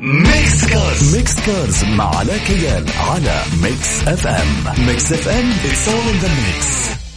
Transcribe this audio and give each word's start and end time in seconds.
Mix 0.00 0.64
Cars 0.64 1.16
Mix 1.16 1.34
Cars 1.46 1.84
مع 1.84 2.16
علاء 2.16 2.38
كيال 2.38 2.84
على 2.98 3.42
Mix 3.62 4.08
FM 4.08 4.86
Mix 4.86 5.12
FM 5.12 5.52
it's 5.52 5.88
all 5.88 6.08
in 6.12 6.24
the 6.24 6.28
mix. 6.28 7.07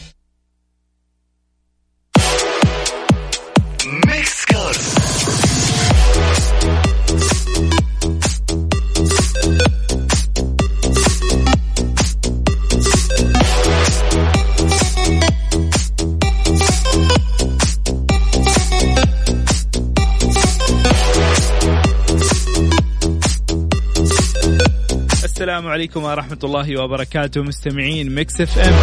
السلام 25.61 25.73
عليكم 25.73 26.03
ورحمة 26.03 26.37
الله 26.43 26.81
وبركاته 26.81 27.41
مستمعين 27.41 28.15
Mix 28.15 28.41
FM. 28.41 28.73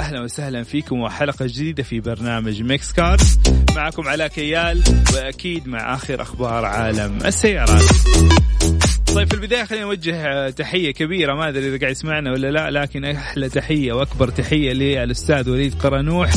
أهلا 0.00 0.22
وسهلا 0.22 0.62
فيكم 0.62 1.00
وحلقة 1.00 1.46
جديدة 1.46 1.82
في 1.82 2.00
برنامج 2.00 2.62
Mix 2.62 2.92
Cars. 2.92 3.18
معكم 3.76 4.08
علاء 4.08 4.28
كيال 4.28 4.82
وأكيد 5.14 5.68
مع 5.68 5.94
آخر 5.94 6.22
أخبار 6.22 6.64
عالم 6.64 7.18
السيارات. 7.24 7.84
طيب 9.14 9.28
في 9.28 9.34
البداية 9.34 9.64
خلينا 9.64 9.84
نوجه 9.84 10.50
تحية 10.50 10.90
كبيرة 10.90 11.34
ما 11.34 11.48
أدري 11.48 11.68
إذا 11.68 11.78
قاعد 11.78 11.92
يسمعنا 11.92 12.30
ولا 12.32 12.50
لا 12.50 12.70
لكن 12.70 13.04
أحلى 13.04 13.48
تحية 13.48 13.92
وأكبر 13.92 14.28
تحية 14.28 14.72
للأستاذ 14.72 15.50
وليد 15.50 15.74
قرنوح. 15.74 16.30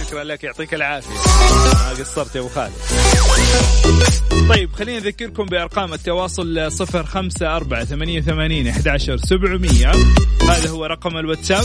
شكرا 0.00 0.24
لك 0.24 0.44
يعطيك 0.44 0.74
العافية. 0.74 1.14
ما 1.74 1.90
قصرت 1.90 2.36
يا 2.36 2.40
أبو 2.40 2.48
خالد. 2.48 2.72
طيب 4.50 4.72
خلينا 4.72 4.98
نذكركم 4.98 5.44
بأرقام 5.44 5.92
التواصل 5.92 6.72
صفر 6.72 7.04
خمسة 7.04 7.56
أربعة 7.56 7.84
ثمانية 7.84 8.18
وثمانين 8.18 8.68
أحد 8.68 8.96
سبعمية. 9.16 9.92
هذا 10.42 10.68
هو 10.68 10.84
رقم 10.86 11.16
الواتساب. 11.16 11.64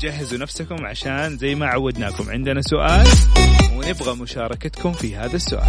جهزوا 0.00 0.38
نفسكم 0.38 0.86
عشان 0.86 1.38
زي 1.38 1.54
ما 1.54 1.66
عودناكم. 1.66 2.30
عندنا 2.30 2.60
سؤال 2.62 3.06
ونبغى 3.74 4.16
مشاركتكم 4.16 4.92
في 4.92 5.16
هذا 5.16 5.36
السؤال. 5.36 5.68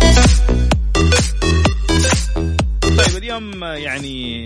طيب 2.82 3.18
اليوم 3.18 3.64
يعني 3.64 4.46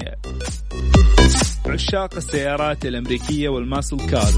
عشاق 1.75 2.15
السيارات 2.15 2.85
الأمريكية 2.85 3.49
وال 3.49 3.61
muscle 3.61 3.97
cars. 3.97 4.35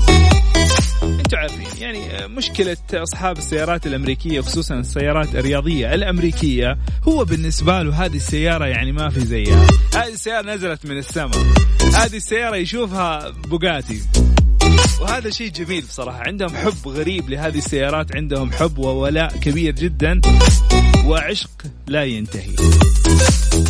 أنتم 1.03 1.37
عارفين 1.37 1.81
يعني 1.81 2.27
مشكلة 2.27 2.77
أصحاب 2.93 3.37
السيارات 3.37 3.87
الأمريكية 3.87 4.41
خصوصا 4.41 4.75
السيارات 4.75 5.35
الرياضية 5.35 5.93
الأمريكية 5.93 6.77
هو 7.03 7.25
بالنسبة 7.25 7.81
له 7.81 8.05
هذه 8.05 8.15
السيارة 8.15 8.65
يعني 8.65 8.91
ما 8.91 9.09
في 9.09 9.19
زيها. 9.19 9.67
هذه 9.95 10.13
السيارة 10.13 10.45
نزلت 10.55 10.85
من 10.85 10.97
السماء. 10.97 11.43
هذه 11.93 12.15
السيارة 12.15 12.55
يشوفها 12.55 13.29
Bugatti. 13.29 14.01
وهذا 15.01 15.29
شيء 15.29 15.51
جميل 15.51 15.81
بصراحة. 15.81 16.23
عندهم 16.27 16.49
حب 16.49 16.87
غريب 16.87 17.29
لهذه 17.29 17.57
السيارات 17.57 18.15
عندهم 18.15 18.51
حب 18.51 18.77
وولاء 18.77 19.37
كبير 19.37 19.75
جدا. 19.75 20.21
وعشق 21.07 21.49
لا 21.87 22.03
ينتهي. 22.03 22.55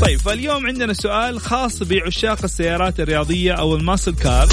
طيب 0.02 0.20
فاليوم 0.20 0.68
عندنا 0.68 0.94
سؤال 0.94 1.40
خاص 1.40 1.84
بعشاق 1.84 2.44
السيارات 2.44 3.00
الرياضية 3.00 3.52
أو 3.54 3.76
ال 3.76 3.82
muscle 3.82 4.16
car. 4.16 4.48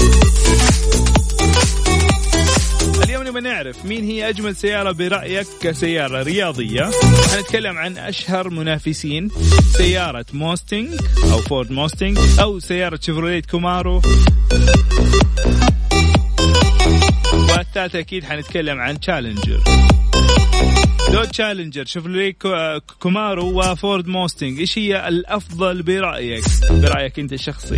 اليوم 3.03 3.27
نبغى 3.27 3.41
نعرف 3.41 3.85
مين 3.85 4.03
هي 4.03 4.29
أجمل 4.29 4.55
سيارة 4.55 4.91
برأيك 4.91 5.47
كسيارة 5.61 6.23
رياضية؟ 6.23 6.91
هنتكلم 7.33 7.77
عن 7.77 7.97
أشهر 7.97 8.49
منافسين 8.49 9.29
سيارة 9.77 10.25
Mustang 10.33 10.89
أو 11.31 11.37
Ford 11.37 11.71
Mustang 11.71 12.17
أو 12.39 12.59
سيارة 12.59 12.99
Chevrolet 13.01 13.45
Camaro. 13.45 14.01
والثالثة 17.33 17.99
أكيد 17.99 18.23
حنتكلم 18.23 18.79
عن 18.79 18.99
Challenger 18.99 19.63
Dodge 21.11 21.27
Challenger 21.27 21.85
Chevrolet 21.85 22.37
Camaro 22.99 23.59
و 23.59 23.69
Ford 23.69 24.07
Mustang 24.07 24.59
إيش 24.59 24.77
هي 24.77 25.07
الأفضل 25.07 25.83
برأيك؟ 25.83 26.43
برأيك 26.71 27.19
أنت 27.19 27.33
الشخصي. 27.33 27.77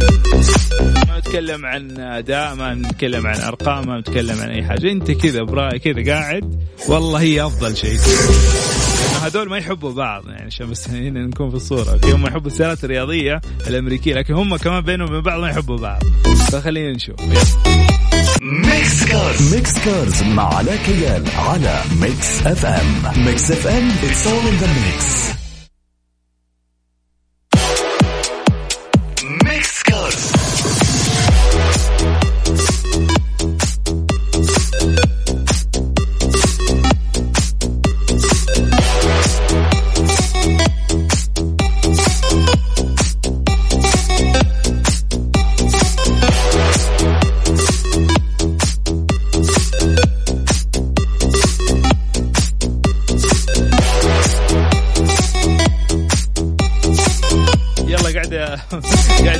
ما 1.07 1.19
نتكلم 1.19 1.65
عن 1.65 1.99
أداء 1.99 2.55
ما 2.55 2.73
نتكلم 2.73 3.27
عن 3.27 3.39
أرقام 3.39 3.87
ما 3.87 3.99
نتكلم 3.99 4.41
عن 4.41 4.49
أي 4.49 4.63
حاجة. 4.63 4.91
أنت 4.91 5.11
كذا 5.11 5.43
برأيك 5.43 5.81
كذا 5.81 6.13
قاعد. 6.13 6.67
والله 6.89 7.21
هي 7.21 7.45
أفضل 7.45 7.77
شيء. 7.77 7.99
هذول 9.23 9.49
ما 9.49 9.57
يحبوا 9.57 9.91
بعض 9.91 10.27
يعني 10.29 10.45
عشان 10.45 10.69
بس 10.69 10.89
هنا 10.89 11.25
نكون 11.25 11.49
في 11.49 11.55
الصورة. 11.55 11.91
okay 11.91 12.11
هم 12.11 12.27
يحبوا 12.27 12.47
السيارات 12.47 12.83
الرياضية 12.83 13.41
الأمريكية 13.67 14.13
لكن 14.13 14.33
هم 14.33 14.57
كمان 14.57 14.81
بينهم 14.81 15.07
وبين 15.07 15.21
بعض 15.21 15.41
ما 15.41 15.49
يحبوا 15.49 15.77
بعض. 15.77 16.03
فخلينا 16.51 16.91
نشوف. 16.91 17.15
Mix 18.41 19.03
Cars 19.05 19.55
Mix 19.55 19.79
Cars 19.85 20.23
مع 20.23 20.55
علاء 20.55 20.75
كيال 20.85 21.23
على 21.37 21.81
Mix 22.01 22.41
FM 22.45 23.25
Mix 23.25 23.51
FM 23.51 23.89
in 23.89 24.61
the 24.61 24.67
mix. 24.67 25.03
Mix 25.03 25.36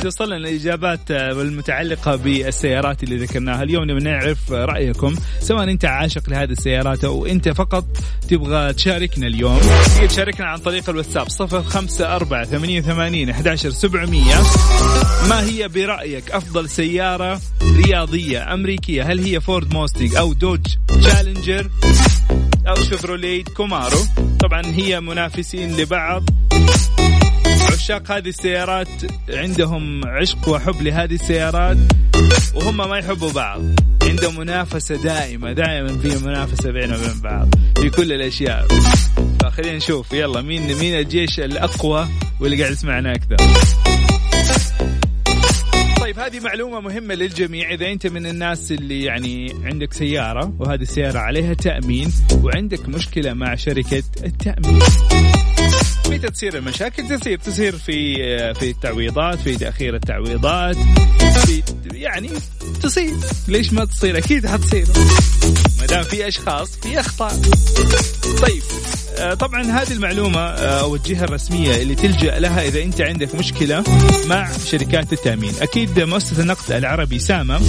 توصلنا 0.08 0.36
الاجابات 0.36 1.10
المتعلقه 1.10 2.16
بالسيارات 2.16 3.02
اللي 3.02 3.16
ذكرناها. 3.16 3.62
اليوم 3.62 3.90
نبي 3.90 4.00
نعرف 4.00 4.52
رأيكم 4.52 5.14
سواء 5.40 5.70
أنت 5.70 5.84
عاشق 5.84 6.30
لهذه 6.30 6.50
السيارات 6.50 7.04
أو 7.04 7.26
أنت 7.26 7.48
فقط 7.48 7.84
تبغى 8.28 8.72
تشاركنا 8.72 9.26
اليوم. 9.26 9.58
تقدر 9.58 10.06
تشاركنا 10.06 10.46
عن 10.46 10.58
طريق 10.58 10.90
الواتساب 10.90 11.28
صفر 11.28 11.62
خمسة 11.62 12.16
أربعة 12.16 12.44
ثمانية 12.44 12.80
وثمانين 12.80 13.30
أحداشر 13.30 13.70
سبعمية. 13.70 14.34
ما 15.28 15.44
هي 15.44 15.68
برأيك 15.68 16.30
أفضل 16.30 16.68
سيارة 16.68 17.40
رياضية 17.62 18.54
أمريكية؟ 18.54 19.02
هل 19.02 19.18
هي 19.18 19.40
Ford 19.40 19.74
Mustang 19.74 20.16
أو 20.16 20.32
Dodge 20.32 20.66
Challenger 20.88 21.70
أو 22.68 22.74
Chevrolet 22.74 23.48
Camaro؟ 23.48 24.00
طبعا 24.40 24.62
هي 24.66 25.00
منافسين 25.00 25.76
لبعض. 25.76 26.24
عشاق 27.72 28.12
هذه 28.12 28.28
السيارات 28.28 28.88
عندهم 29.28 30.06
عشق 30.06 30.48
وحب 30.48 30.82
لهذه 30.82 31.14
السيارات 31.14 31.76
وهم 32.54 32.76
ما 32.76 32.98
يحبوا 32.98 33.32
بعض. 33.32 33.62
عندهم 34.02 34.40
منافسة 34.40 34.96
دائمة 34.96 35.52
دائما 35.52 35.98
في 35.98 36.24
منافسة 36.24 36.70
بينهم 36.70 37.00
وبين 37.00 37.20
بعض 37.20 37.48
في 37.76 37.90
كل 37.90 38.12
الأشياء. 38.12 38.66
فخلينا 39.40 39.76
نشوف 39.76 40.12
يلا 40.12 40.42
مين 40.42 40.74
مين 40.78 40.98
الجيش 40.98 41.40
الأقوى 41.40 42.08
واللي 42.40 42.60
قاعد 42.60 42.72
يسمعنا 42.72 43.12
أكثر؟ 43.12 43.36
طيب 46.00 46.18
هذه 46.18 46.40
معلومة 46.40 46.80
مهمة 46.80 47.14
للجميع. 47.14 47.74
إذا 47.74 47.86
أنت 47.92 48.06
من 48.06 48.26
الناس 48.26 48.72
اللي 48.72 49.04
يعني 49.04 49.54
عندك 49.64 49.92
سيارة 49.92 50.52
وهذه 50.58 50.82
السيارة 50.82 51.18
عليها 51.18 51.54
تأمين 51.54 52.12
وعندك 52.42 52.88
مشكلة 52.88 53.32
مع 53.32 53.54
شركة 53.54 54.02
التأمين. 54.24 54.82
متى 56.08 56.30
تصير 56.30 56.56
المشاكل 56.58 57.18
تصير 57.18 57.38
تصير 57.38 57.76
في 57.76 58.14
في 58.54 58.70
التعويضات 58.70 59.38
في 59.38 59.56
تأخير 59.56 59.94
التعويضات 59.94 60.76
في 61.46 61.62
يعني 61.92 62.30
تصير. 62.82 63.14
ليش 63.48 63.72
ما 63.72 63.84
تصير؟ 63.84 64.18
أكيد 64.18 64.46
حتصير. 64.46 64.86
ما 65.80 65.86
دام 65.86 66.02
في 66.02 66.28
أشخاص 66.28 66.76
في 66.76 67.00
أخطاء. 67.00 67.40
طيب. 68.42 68.62
طبعا 69.40 69.62
هذه 69.62 69.92
المعلومة 69.92 70.40
آه، 70.40 70.80
أو 70.80 70.94
الجهة 70.94 71.24
الرسمية 71.24 71.82
اللي 71.82 71.94
تلجأ 71.94 72.38
لها 72.38 72.62
إذا 72.62 72.82
أنت 72.82 73.00
عندك 73.00 73.34
مشكلة 73.34 73.84
مع 74.26 74.48
شركات 74.66 75.12
التأمين. 75.12 75.52
أكيد 75.62 76.00
مؤسسة 76.00 76.42
النقد 76.42 76.72
العربي 76.72 77.18
سامة 77.18 77.60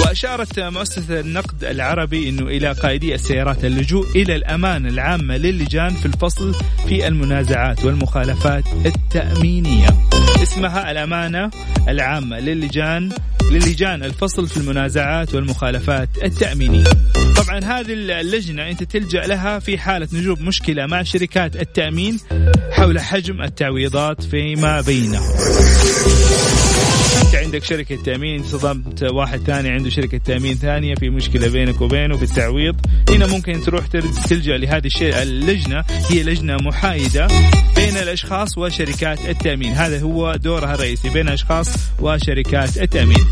وأشارت 0.00 0.60
مؤسسة 0.60 1.20
النقد 1.20 1.64
العربي 1.64 2.28
أنه 2.28 2.42
إلى 2.42 2.72
قائدي 2.72 3.14
السيارات 3.14 3.64
اللجوء 3.64 4.06
إلى 4.16 4.36
الأمانة 4.36 4.88
العامة 4.88 5.36
للجان 5.36 5.90
في 5.94 6.06
الفصل 6.06 6.54
في 6.88 7.06
المنازعات 7.08 7.84
والمخالفات 7.84 8.64
التأمينية. 8.86 10.11
اسمها 10.42 10.90
الأمانة 10.90 11.50
العامة 11.88 12.40
للجان 12.40 13.12
للجان 13.50 14.02
الفصل 14.02 14.48
في 14.48 14.56
المنازعات 14.56 15.34
والمخالفات 15.34 16.08
التأمينية. 16.22 16.84
طبعا 17.36 17.58
هذه 17.58 17.92
اللجنة 17.92 18.68
أنت 18.70 18.82
تلجأ 18.82 19.20
لها 19.26 19.58
في 19.58 19.78
حالة 19.78 20.08
نجوب 20.12 20.40
مشكلة 20.40 20.86
مع 20.86 21.02
شركات 21.02 21.56
التأمين. 21.56 22.18
حول 22.82 23.00
حجم 23.00 23.42
التعويضات 23.42 24.22
فيما 24.22 24.80
بينهم. 24.80 25.32
انت 27.22 27.34
عندك 27.34 27.64
شركة 27.64 28.02
تأمين 28.02 28.42
صدمت 28.42 29.02
واحد 29.02 29.40
ثاني 29.40 29.70
عنده 29.70 29.90
شركة 29.90 30.18
تأمين 30.18 30.54
ثانية 30.54 30.94
في 30.94 31.10
مشكلة 31.10 31.48
بينك 31.48 31.80
وبينه 31.80 32.16
في 32.16 32.22
التعويض. 32.22 32.76
هنا 33.08 33.26
ممكن 33.26 33.60
تروح 33.60 33.86
تلجأ 34.28 34.56
لهذه 34.56 34.86
الشيء 34.86 35.22
اللجنة 35.22 35.84
هي 36.10 36.22
لجنة 36.22 36.56
محايدة 36.56 37.26
بين 37.76 37.96
الأشخاص 37.96 38.58
وشركات 38.58 39.18
التأمين. 39.28 39.72
هذا 39.72 40.00
هو 40.00 40.34
دورها 40.34 40.74
الرئيسي 40.74 41.08
بين 41.08 41.28
الاشخاص 41.28 41.68
وشركات 42.00 42.78
التأمين. 42.78 43.26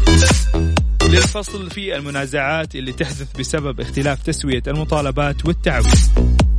للفصل 1.03 1.71
في 1.71 1.97
المنازعات 1.97 2.75
اللي 2.75 2.93
تحدث 2.93 3.37
بسبب 3.39 3.81
اختلاف 3.81 4.23
تسوية 4.23 4.63
المطالبات 4.67 5.47
والتعويض. 5.47 6.50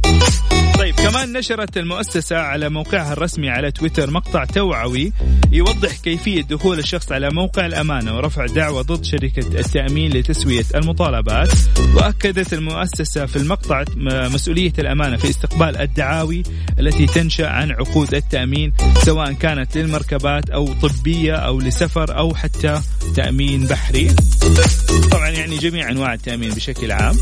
طيب 0.82 0.96
كمان 0.96 1.34
نشرت 1.34 1.78
المؤسسة 1.78 2.38
على 2.38 2.70
موقعها 2.70 3.14
الرسمي 3.14 3.50
على 3.50 3.72
تويتر 3.72 4.12
مقطع 4.12 4.46
توعوي 4.46 5.14
يوضح 5.52 5.98
كيفية 5.98 6.42
دخول 6.42 6.80
الشخص 6.80 7.12
على 7.12 7.30
موقع 7.30 7.66
الأمانة 7.66 8.18
ورفع 8.18 8.46
دعوة 8.46 8.82
ضد 8.82 9.04
شركة 9.06 9.60
التأمين 9.60 10.12
لتسوية 10.12 10.66
المطالبات. 10.76 11.50
وأكدت 11.96 12.54
المؤسسة 12.54 13.26
في 13.26 13.36
المقطع 13.36 13.84
مسؤولية 14.06 14.74
الأمانة 14.80 15.18
في 15.18 15.30
استقبال 15.30 15.78
الدعاوي 15.78 16.44
التي 16.80 17.06
تنشأ 17.06 17.48
عن 17.48 17.72
عقود 17.72 18.14
التأمين 18.14 18.74
سواء 19.06 19.34
كانت 19.34 19.78
للمركبات 19.78 20.50
أو 20.50 20.74
طبية 20.74 21.36
أو 21.36 21.60
لسفر 21.60 22.18
أو 22.18 22.36
حتى 22.36 22.82
تأمين 23.16 23.66
بحري. 23.66 24.16
طبعا 25.12 25.30
يعني 25.30 25.58
جميع 25.58 25.90
أنواع 25.90 26.14
التأمين 26.14 26.50
بشكل 26.50 26.92
عام. 26.92 27.18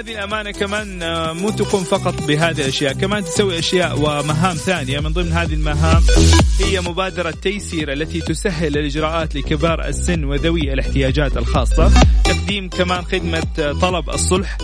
هذه 0.00 0.12
الأمانة 0.12 0.50
كمان 0.50 1.02
آه، 1.02 1.32
مو 1.32 1.50
تقوم 1.50 1.84
فقط 1.84 2.22
بهذه 2.22 2.60
الأشياء 2.60 2.92
كمان 2.92 3.24
تسوي 3.24 3.58
أشياء 3.58 3.98
ومهام 3.98 4.56
ثانية. 4.56 5.00
من 5.00 5.12
ضمن 5.12 5.32
هذه 5.32 5.54
المهام 5.54 6.02
هي 6.60 6.80
مبادرة 6.80 7.30
تيسير 7.30 7.92
التي 7.92 8.20
تسهل 8.20 8.78
الإجراءات 8.78 9.34
لكبار 9.34 9.88
السن 9.88 10.24
وذوي 10.24 10.72
الاحتياجات 10.72 11.36
الخاصة. 11.36 11.92
تقديم 12.24 12.68
كمان 12.68 13.02
خدمة 13.04 13.72
طلب 13.80 14.10
الصلح 14.10 14.58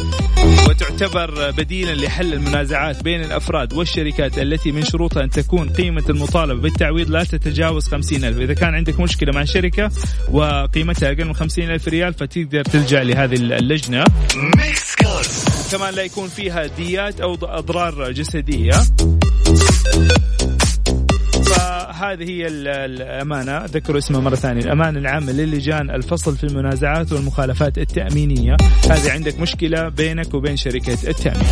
وتعتبر 0.68 1.50
بديلا 1.50 1.94
لحل 1.94 2.32
المنازعات 2.32 3.02
بين 3.02 3.20
الأفراد 3.24 3.72
والشركات 3.72 4.38
التي 4.38 4.72
من 4.72 4.84
شروطها 4.84 5.24
أن 5.24 5.30
تكون 5.30 5.68
قيمة 5.68 6.04
المطالبة. 6.10 6.60
بالتعويض 6.60 7.10
لا 7.10 7.24
تتجاوز 7.24 7.88
خمسين 7.88 8.24
ألف. 8.24 8.38
إذا 8.38 8.54
كان 8.54 8.74
عندك 8.74 9.00
مشكلة 9.00 9.32
مع 9.32 9.44
شركة 9.44 9.90
وقيمتها 10.30 11.12
أقل 11.12 11.24
من 11.24 11.34
خمسين 11.34 11.70
ألف 11.70 11.88
ريال 11.88 12.14
فتقدر 12.14 12.64
تلجأ 12.64 13.04
لهذه 13.04 13.34
اللجنة. 13.34 14.04
كمان 15.72 15.94
لا 15.94 16.02
يكون 16.02 16.28
فيها 16.28 16.66
ديات 16.66 17.20
أو 17.20 17.34
أضرار 17.42 18.12
جسدية. 18.12 18.72
فهذه 21.46 22.30
هي 22.30 22.46
الأمانة. 22.46 23.64
ذكروا 23.64 23.98
اسمها 23.98 24.20
مرة 24.20 24.34
ثانية. 24.34 24.62
الأمانة 24.62 24.98
العامة 24.98 25.32
للجان 25.32 25.90
الفصل 25.90 26.36
في 26.36 26.44
المنازعات 26.44 27.12
والمخالفات 27.12 27.78
التأمينية. 27.78 28.56
هذه 28.90 29.12
عندك 29.12 29.40
مشكلة 29.40 29.88
بينك 29.88 30.34
وبين 30.34 30.56
شركة 30.56 30.98
التأمين. 31.08 31.46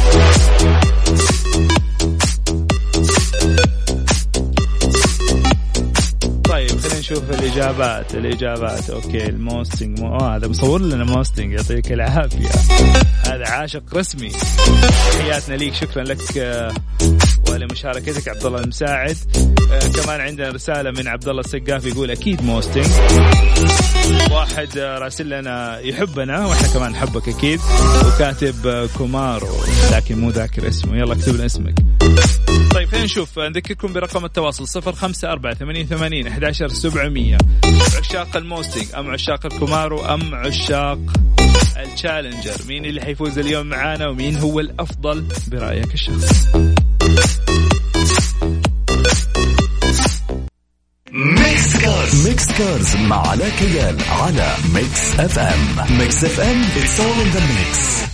نشوف 7.05 7.31
الإجابات 7.31 8.15
الإجابات. 8.15 8.91
okay 8.91 9.27
ال 9.27 9.36
Mustang 9.36 10.01
مو... 10.01 10.17
هذا 10.17 10.49
مصور 10.49 10.81
لنا 10.81 11.05
Mustang 11.05 11.53
يعطيك 11.53 11.93
العافية. 11.93 12.49
هذا 13.27 13.49
عاشق 13.49 13.83
رسمي. 13.95 14.33
تحياتنا 15.13 15.55
ليك 15.55 15.75
شكرا 15.75 16.03
لك 16.03 16.39
آه، 16.39 16.75
ولمشاركتك 17.51 18.29
عبد 18.29 18.47
الله 18.47 18.61
المساعد. 18.61 19.17
آه 19.73 20.03
كمان 20.03 20.21
عندنا 20.21 20.49
رسالة 20.49 20.91
من 20.91 21.09
عبد 21.09 21.29
الله 21.29 21.41
السقاف 21.41 21.87
يقول 21.87 22.11
أكيد 22.11 22.43
Mustang. 22.43 22.87
واحد 24.31 24.79
آه، 24.79 24.99
راسل 24.99 25.41
لنا 25.41 25.79
يحبنا 25.79 26.47
وإحنا 26.47 26.69
كمان 26.69 26.91
نحبك 26.91 27.29
أكيد. 27.29 27.61
وكاتب 28.07 28.89
Camaro 28.99 29.57
لكن 29.93 30.19
مو 30.19 30.31
ذاكر 30.31 30.69
اسمه. 30.69 30.97
يلا 30.97 31.13
اكتب 31.13 31.35
لنا 31.35 31.47
اسمك. 31.47 31.75
طيب 32.85 32.91
خلينا 32.91 33.05
نشوف. 33.05 33.39
نذكركم 33.39 33.93
برقم 33.93 34.25
التواصل 34.25 34.69
صفر 34.69 34.93
خمسة 34.93 35.33
أربعة 35.33 35.55
ثمانية 35.55 35.85
ثمانين 35.85 36.27
أحد 36.27 36.45
عشر 36.45 36.69
سبعمية. 36.69 37.39
عشاق 37.99 38.37
ال 38.37 38.43
Mustang 38.43 38.87
أم 38.99 39.11
عشاق 39.11 39.47
ال 39.47 39.55
Camaro 39.55 40.05
أم 40.05 40.35
عشاق 40.35 40.99
ال 41.77 41.84
Challenger؟ 41.84 42.57
مين 42.69 42.85
اللي 42.85 43.01
حيفوز 43.01 43.39
اليوم 43.39 43.67
معانا 43.67 44.09
ومين 44.09 44.37
هو 44.37 44.61
الأفضل 44.61 45.29
برأيك 45.49 45.95
الشخصي؟ 45.95 46.75
Mix 51.13 51.77
Cars. 51.77 52.29
Mix 52.29 52.53
Cars 52.59 52.97
مع 52.97 53.29
علاء 53.29 53.51
كيال 53.59 53.97
على 54.09 54.55
Mix 54.75 55.21
FM. 55.21 55.99
Mix 55.99 56.25
FM 56.25 56.63
it's 56.63 57.01
all 57.01 57.27
in 57.27 57.37
the 57.37 57.41
mix. 57.41 58.14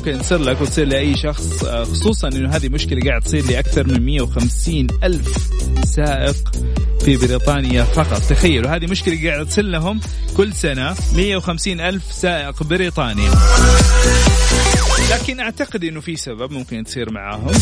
ممكن 0.00 0.18
تصير 0.18 0.38
لك 0.38 0.60
وتصير 0.60 0.86
لأي 0.86 1.16
شخص 1.16 1.64
آه، 1.64 1.84
خصوصا 1.84 2.28
إنه 2.28 2.56
هذه 2.56 2.68
مشكلة 2.68 3.00
قاعد 3.10 3.22
تصير 3.22 3.44
لأكثر 3.50 3.86
من 3.86 4.06
150 4.06 4.86
ألف 5.04 5.50
سائق 5.84 6.36
في 7.04 7.16
بريطانيا 7.16 7.84
فقط. 7.84 8.22
تخيلوا 8.22 8.70
هذه 8.70 8.86
مشكلة 8.86 9.28
قاعدة 9.28 9.44
تصير 9.44 9.64
لهم 9.64 10.00
كل 10.36 10.52
سنة 10.52 10.94
150 11.16 11.80
ألف 11.80 12.12
سائق 12.12 12.62
بريطاني 12.62 13.28
لكن 15.10 15.40
أعتقد 15.40 15.84
إنه 15.84 16.00
في 16.00 16.16
سبب 16.16 16.52
ممكن 16.52 16.84
تصير 16.84 17.12
معاهم 17.12 17.52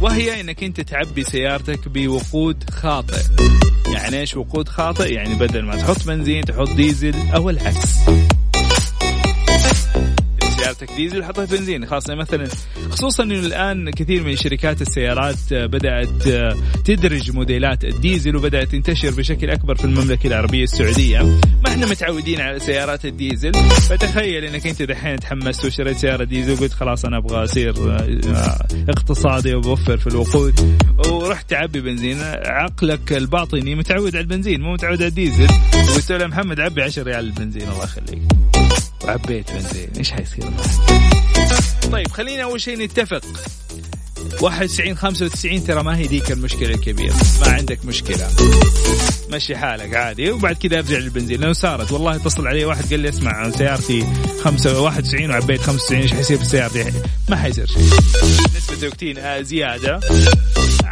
وهي 0.00 0.40
إنك 0.40 0.64
أنت 0.64 0.80
تعبي 0.80 1.24
سيارتك 1.24 1.88
بوقود 1.88 2.64
خاطئ. 2.70 3.22
يعني 3.94 4.20
إيش 4.20 4.36
وقود 4.36 4.68
خاطئ؟ 4.68 5.12
يعني 5.12 5.34
بدل 5.34 5.62
ما 5.62 5.76
تحط 5.76 6.06
بنزين 6.06 6.44
تحط 6.44 6.70
ديزل 6.70 7.14
أو 7.34 7.50
العكس. 7.50 7.98
سيارتك 10.74 10.96
ديزل 10.96 11.24
حطها 11.24 11.44
بنزين 11.44 11.86
خاصة 11.86 12.14
مثلا 12.14 12.48
خصوصا 12.90 13.22
إنه 13.22 13.34
الآن 13.34 13.90
كثير 13.90 14.22
من 14.22 14.36
شركات 14.36 14.82
السيارات 14.82 15.36
بدأت 15.52 16.08
تدرج 16.84 17.30
موديلات 17.30 17.84
الديزل 17.84 18.36
وبدأت 18.36 18.68
تنتشر 18.68 19.10
بشكل 19.10 19.50
أكبر 19.50 19.74
في 19.74 19.84
المملكة 19.84 20.26
العربية 20.26 20.62
السعودية. 20.62 21.22
ما 21.64 21.68
إحنا 21.68 21.86
متعودين 21.86 22.40
على 22.40 22.58
سيارات 22.58 23.04
الديزل. 23.04 23.52
فتخيل 23.88 24.44
إنك 24.44 24.66
أنت 24.66 24.82
دحين 24.82 25.20
تحمست 25.20 25.64
وشريت 25.64 25.96
سيارة 25.96 26.24
ديزل 26.24 26.52
وقلت 26.52 26.72
خلاص 26.72 27.04
أنا 27.04 27.18
أبغى 27.18 27.44
أصير 27.44 27.74
اقتصادي 28.88 29.54
وبوفر 29.54 29.96
في 29.96 30.06
الوقود. 30.06 30.78
ورحت 31.08 31.50
تعبي 31.50 31.80
بنزين. 31.80 32.18
عقلك 32.46 33.12
الباطني 33.12 33.74
متعود 33.74 34.16
على 34.16 34.22
البنزين 34.22 34.60
مو 34.60 34.72
متعود 34.72 35.02
على 35.02 35.08
الديزل. 35.08 35.48
وقلت 35.74 36.12
له 36.12 36.26
محمد 36.26 36.60
عبي 36.60 36.82
10 36.82 37.02
ريال 37.02 37.24
البنزين 37.24 37.62
الله 37.62 37.84
يخليك. 37.84 38.22
وعبيت 39.04 39.52
بنزين 39.52 39.88
إيش 39.98 40.12
حيصير؟ 40.12 40.50
طيب 41.92 42.08
خلينا 42.08 42.42
أول 42.42 42.60
شيء 42.60 42.78
نتفق. 42.78 43.22
91 44.40 44.96
95 44.96 45.64
ترى 45.64 45.82
ما 45.82 45.96
هي 45.96 46.02
ذيك 46.02 46.32
المشكلة 46.32 46.74
الكبيرة. 46.74 47.14
ما 47.40 47.48
عندك 47.48 47.84
مشكلة. 47.84 48.28
مشي 49.30 49.56
حالك 49.56 49.94
عادي 49.94 50.30
وبعد 50.30 50.56
كذا 50.56 50.78
ارجع 50.78 50.98
للبنزين. 50.98 51.40
لو 51.40 51.52
صارت. 51.52 51.92
والله 51.92 52.16
اتصل 52.16 52.46
علي 52.46 52.64
واحد 52.64 52.90
قال 52.90 53.00
لي 53.00 53.08
اسمع 53.08 53.50
سيارتي 53.50 54.06
5 54.42 54.80
91 54.80 55.30
وعبيت 55.30 55.60
95 55.60 56.02
إيش 56.02 56.12
حيصير 56.12 56.38
في 56.38 56.44
سيارتي 56.44 56.92
ما 57.28 57.36
حيصير 57.36 57.66
شيء. 57.66 57.82
نسبة 58.56 58.82
الوكتين 58.82 59.44
زيادة. 59.44 60.00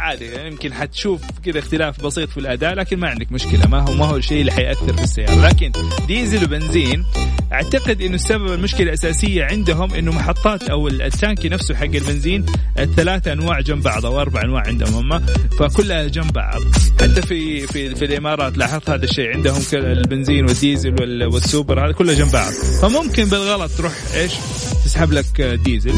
عادي 0.03 0.25
يعني 0.25 0.47
يمكن 0.47 0.73
حتشوف 0.73 1.21
كذا 1.45 1.59
اختلاف 1.59 2.05
بسيط 2.05 2.29
في 2.29 2.37
الأداء 2.37 2.73
لكن 2.73 2.99
ما 2.99 3.09
عندك 3.09 3.31
مشكلة 3.31 3.67
ما 3.67 3.79
هو 3.79 3.93
ما 3.93 4.05
هو 4.05 4.15
الشيء 4.15 4.41
اللي 4.41 4.51
حيأثر 4.51 4.93
في 4.93 5.03
السيارة. 5.03 5.47
لكن 5.47 5.71
ديزل 6.07 6.43
وبنزين 6.43 7.05
أعتقد 7.53 8.01
إنه 8.01 8.15
السبب 8.15 8.53
المشكلة 8.53 8.87
الأساسية 8.87 9.43
عندهم 9.43 9.93
إنه 9.93 10.11
محطات 10.11 10.63
أو 10.63 10.87
التانكي 10.87 11.49
نفسه 11.49 11.75
حق 11.75 11.83
البنزين 11.83 12.45
الثلاثة 12.79 13.33
أنواع 13.33 13.59
جنب 13.59 13.83
بعض 13.83 14.05
أو 14.05 14.21
أربع 14.21 14.41
أنواع 14.41 14.63
عندهم 14.67 15.13
هم 15.13 15.25
فكلها 15.59 16.07
جنب 16.07 16.33
بعض. 16.33 16.61
حتى 17.01 17.21
في 17.21 17.67
في 17.67 17.95
في 17.95 18.05
الإمارات 18.05 18.57
لاحظت 18.57 18.89
هذا 18.89 19.03
الشيء 19.03 19.33
عندهم 19.33 19.61
البنزين 19.73 20.45
والديزل 20.45 20.95
والسوبر 21.33 21.85
هذا 21.85 21.91
كله 21.91 22.13
جنب 22.13 22.31
بعض. 22.31 22.53
فممكن 22.81 23.25
بالغلط 23.25 23.71
تروح 23.71 23.93
إيش؟ 24.15 24.31
تسحب 24.85 25.11
لك 25.11 25.41
ديزل. 25.41 25.93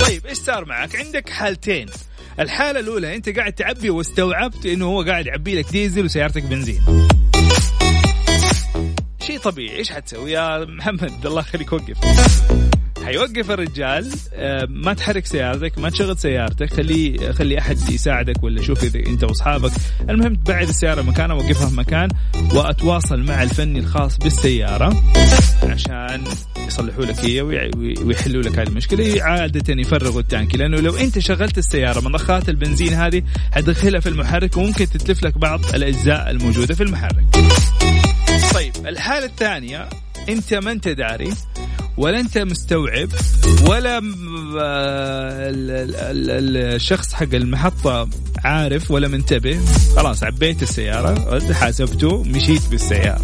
طيب 0.00 0.26
إيش 0.26 0.38
صار 0.38 0.64
معك؟ 0.64 0.96
عندك 0.96 1.28
حالتين. 1.28 1.86
الحالة 2.40 2.80
الأولى 2.80 3.16
أنت 3.16 3.28
قاعد 3.28 3.52
تعبي 3.52 3.90
واستوعبت 3.90 4.66
إنه 4.66 4.86
هو 4.86 5.02
قاعد 5.02 5.26
يعبي 5.26 5.58
لك 5.58 5.70
ديزل 5.70 6.04
وسيارتك 6.04 6.42
بنزين. 6.42 6.80
شيء 9.20 9.38
طبيعي 9.38 9.76
إيش 9.76 9.92
حتسوي؟ 9.92 10.32
يا 10.32 10.64
محمد 10.64 11.26
الله 11.26 11.40
يخليك 11.40 11.72
وقف. 11.72 11.98
حيوقف 13.04 13.50
الرجال 13.50 14.12
آه، 14.34 14.66
ما 14.70 14.94
تحرك 14.94 15.26
سيارتك 15.26 15.78
ما 15.78 15.90
تشغل 15.90 16.18
سيارتك 16.18 16.74
خلي 16.74 17.32
خلي 17.32 17.58
أحد 17.58 17.90
يساعدك 17.90 18.42
ولا 18.42 18.62
شوف 18.62 18.84
إذا 18.84 19.00
أنت 19.06 19.24
وأصحابك. 19.24 19.72
المهم 20.10 20.34
تبعد 20.34 20.68
السيارة 20.68 21.02
مكانها 21.02 21.36
وقفها 21.36 21.68
في 21.68 21.76
مكان 21.76 22.08
وأتواصل 22.54 23.20
مع 23.20 23.42
الفني 23.42 23.78
الخاص 23.78 24.18
بالسيارة 24.18 25.02
عشان 25.62 26.24
يصلحوا 26.66 27.04
لك 27.04 27.24
هي 27.24 27.42
ويحلوا 27.42 28.42
لك 28.42 28.58
هذه 28.58 28.68
المشكلة. 28.68 29.22
عادة 29.22 29.74
يفرغوا 29.82 30.20
التانكي 30.20 30.56
لأنه 30.56 30.76
لو 30.76 30.96
أنت 30.96 31.18
شغلت 31.18 31.58
السيارة 31.58 32.00
مضخات 32.00 32.48
البنزين 32.48 32.92
هذه 32.92 33.22
حتدخلها 33.52 34.00
في 34.00 34.08
المحرك 34.08 34.56
وممكن 34.56 34.88
تتلف 34.88 35.22
لك 35.24 35.38
بعض 35.38 35.60
الأجزاء 35.74 36.30
الموجودة 36.30 36.74
في 36.74 36.82
المحرك. 36.82 37.24
طيب 38.54 38.72
الحالة 38.86 39.26
الثانية 39.26 39.88
أنت 40.28 40.54
ما 40.54 40.72
أنت 40.72 40.88
داري 40.88 41.32
ولا 41.96 42.20
أنت 42.20 42.38
مستوعب 42.38 43.08
ولا 43.68 44.00
الشخص 46.74 47.12
حق 47.12 47.34
المحطة 47.34 48.08
عارف 48.44 48.90
ولا 48.90 49.08
منتبه 49.08 49.60
خلاص 49.96 50.22
عبيت 50.22 50.62
السيارة 50.62 51.52
حاسبته 51.52 52.22
مشيت 52.22 52.62
بالسيارة. 52.70 53.20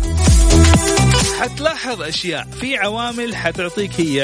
حتلاحظ 1.41 2.03
أشياء. 2.03 2.49
في 2.61 2.77
عوامل 2.77 3.37
حتعطيك 3.37 4.01
هي 4.01 4.17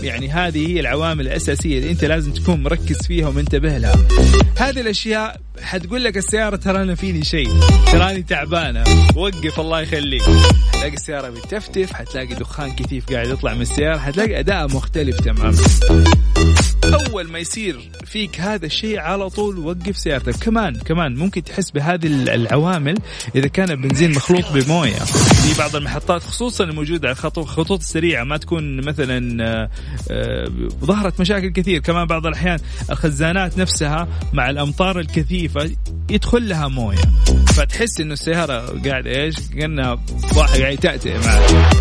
يعني 0.00 0.28
هذه 0.28 0.66
هي 0.68 0.80
العوامل 0.80 1.26
الأساسية 1.26 1.78
اللي 1.78 1.90
أنت 1.90 2.04
لازم 2.04 2.32
تكون 2.32 2.62
مركز 2.62 3.06
فيها 3.06 3.28
ومنتبه 3.28 3.78
لها. 3.78 3.96
هذه 4.56 4.80
الأشياء 4.80 5.40
حتقول 5.62 6.04
لك 6.04 6.16
السيارة 6.16 6.56
ترى 6.56 6.82
أنا 6.82 6.94
فيني 6.94 7.24
شيء. 7.24 7.48
تراني 7.92 8.22
تعبانة. 8.22 8.84
وقف 9.16 9.60
الله 9.60 9.80
يخليك. 9.80 10.22
حتلاقي 10.68 10.94
السيارة 10.94 11.28
بتفتف 11.28 11.92
حتلاقي 11.92 12.34
دخان 12.34 12.72
كثيف 12.72 13.12
قاعد 13.12 13.28
يطلع 13.28 13.54
من 13.54 13.62
السيارة 13.62 13.98
حتلاقي 13.98 14.38
أداء 14.38 14.66
مختلف 14.66 15.20
تماما. 15.20 15.56
أول 16.92 17.28
ما 17.28 17.38
يصير 17.38 17.90
فيك 18.04 18.40
هذا 18.40 18.66
الشيء 18.66 18.98
على 18.98 19.30
طول 19.30 19.58
وقف 19.58 19.98
سيارتك. 19.98 20.36
كمان 20.36 20.74
كمان 20.74 21.14
ممكن 21.16 21.44
تحس 21.44 21.70
بهذه 21.70 22.06
العوامل 22.06 22.94
إذا 23.34 23.48
كان 23.48 23.70
البنزين 23.70 24.10
مخلوط 24.10 24.52
بموية. 24.52 24.94
في 24.94 25.58
بعض 25.58 25.76
المحطات 25.76 26.22
خصوصا 26.22 26.64
الموجوده 26.64 27.08
على 27.08 27.16
الخطوط 27.36 27.80
السريعة 27.80 28.24
ما 28.24 28.36
تكون 28.36 28.86
مثلا 28.86 29.44
آه، 29.44 29.70
آه، 30.10 30.44
ظهرت 30.84 31.20
مشاكل 31.20 31.48
كثير. 31.48 31.80
كمان 31.80 32.06
بعض 32.06 32.26
الأحيان 32.26 32.58
الخزانات 32.90 33.58
نفسها 33.58 34.08
مع 34.32 34.50
الأمطار 34.50 35.00
الكثيفة 35.00 35.70
يدخل 36.10 36.48
لها 36.48 36.68
موية. 36.68 36.98
فتحس 37.56 38.00
إنه 38.00 38.12
السيارة 38.12 38.80
قاعد 38.88 39.06
إيش؟ 39.06 39.34
كأنها 39.58 40.04
واحد 40.36 40.60
قاعد 40.60 40.72
يتأتئ 40.72 41.18
معك. 41.18 41.74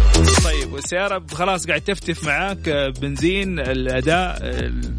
طيب 0.44 0.74
والسيارة 0.74 1.24
خلاص 1.32 1.68
قاعد 1.68 1.82
تفتف 1.82 2.24
معاك 2.24 2.70
آه، 2.70 2.90
بنزين 2.90 3.60
الأداء 3.60 4.40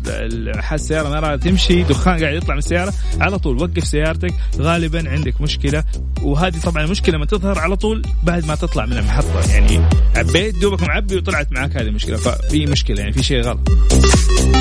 السيارة. 0.07 1.09
ما 1.09 1.21
راح 1.21 1.35
تمشي 1.35 1.83
دخان 1.83 2.21
قاعد 2.21 2.35
يطلع 2.35 2.55
من 2.55 2.59
السيارة 2.59 2.93
على 3.21 3.39
طول 3.39 3.63
وقف 3.63 3.85
سيارتك 3.85 4.35
غالبا 4.59 5.11
عندك 5.11 5.41
مشكلة. 5.41 5.85
وهذه 6.23 6.61
طبعا 6.61 6.85
المشكلة 6.85 7.19
ما 7.19 7.27
تظهر 7.27 7.59
على 7.59 7.77
طول 7.77 8.03
بعد 8.23 8.47
ما 8.47 8.55
تطلع 8.55 8.87
من 8.87 8.99
المحطة. 8.99 9.51
يعني 9.51 9.81
عبيت 10.17 10.59
دوبك 10.59 10.83
معبي 10.83 11.17
وطلعت 11.17 11.53
معك 11.53 11.77
هذه 11.77 11.87
المشكلة 11.87 12.17
ففي 12.17 12.67
مشكلة 12.67 13.01
يعني 13.01 13.13
في 13.13 13.23
شيء 13.23 13.41
غلط. 13.41 13.69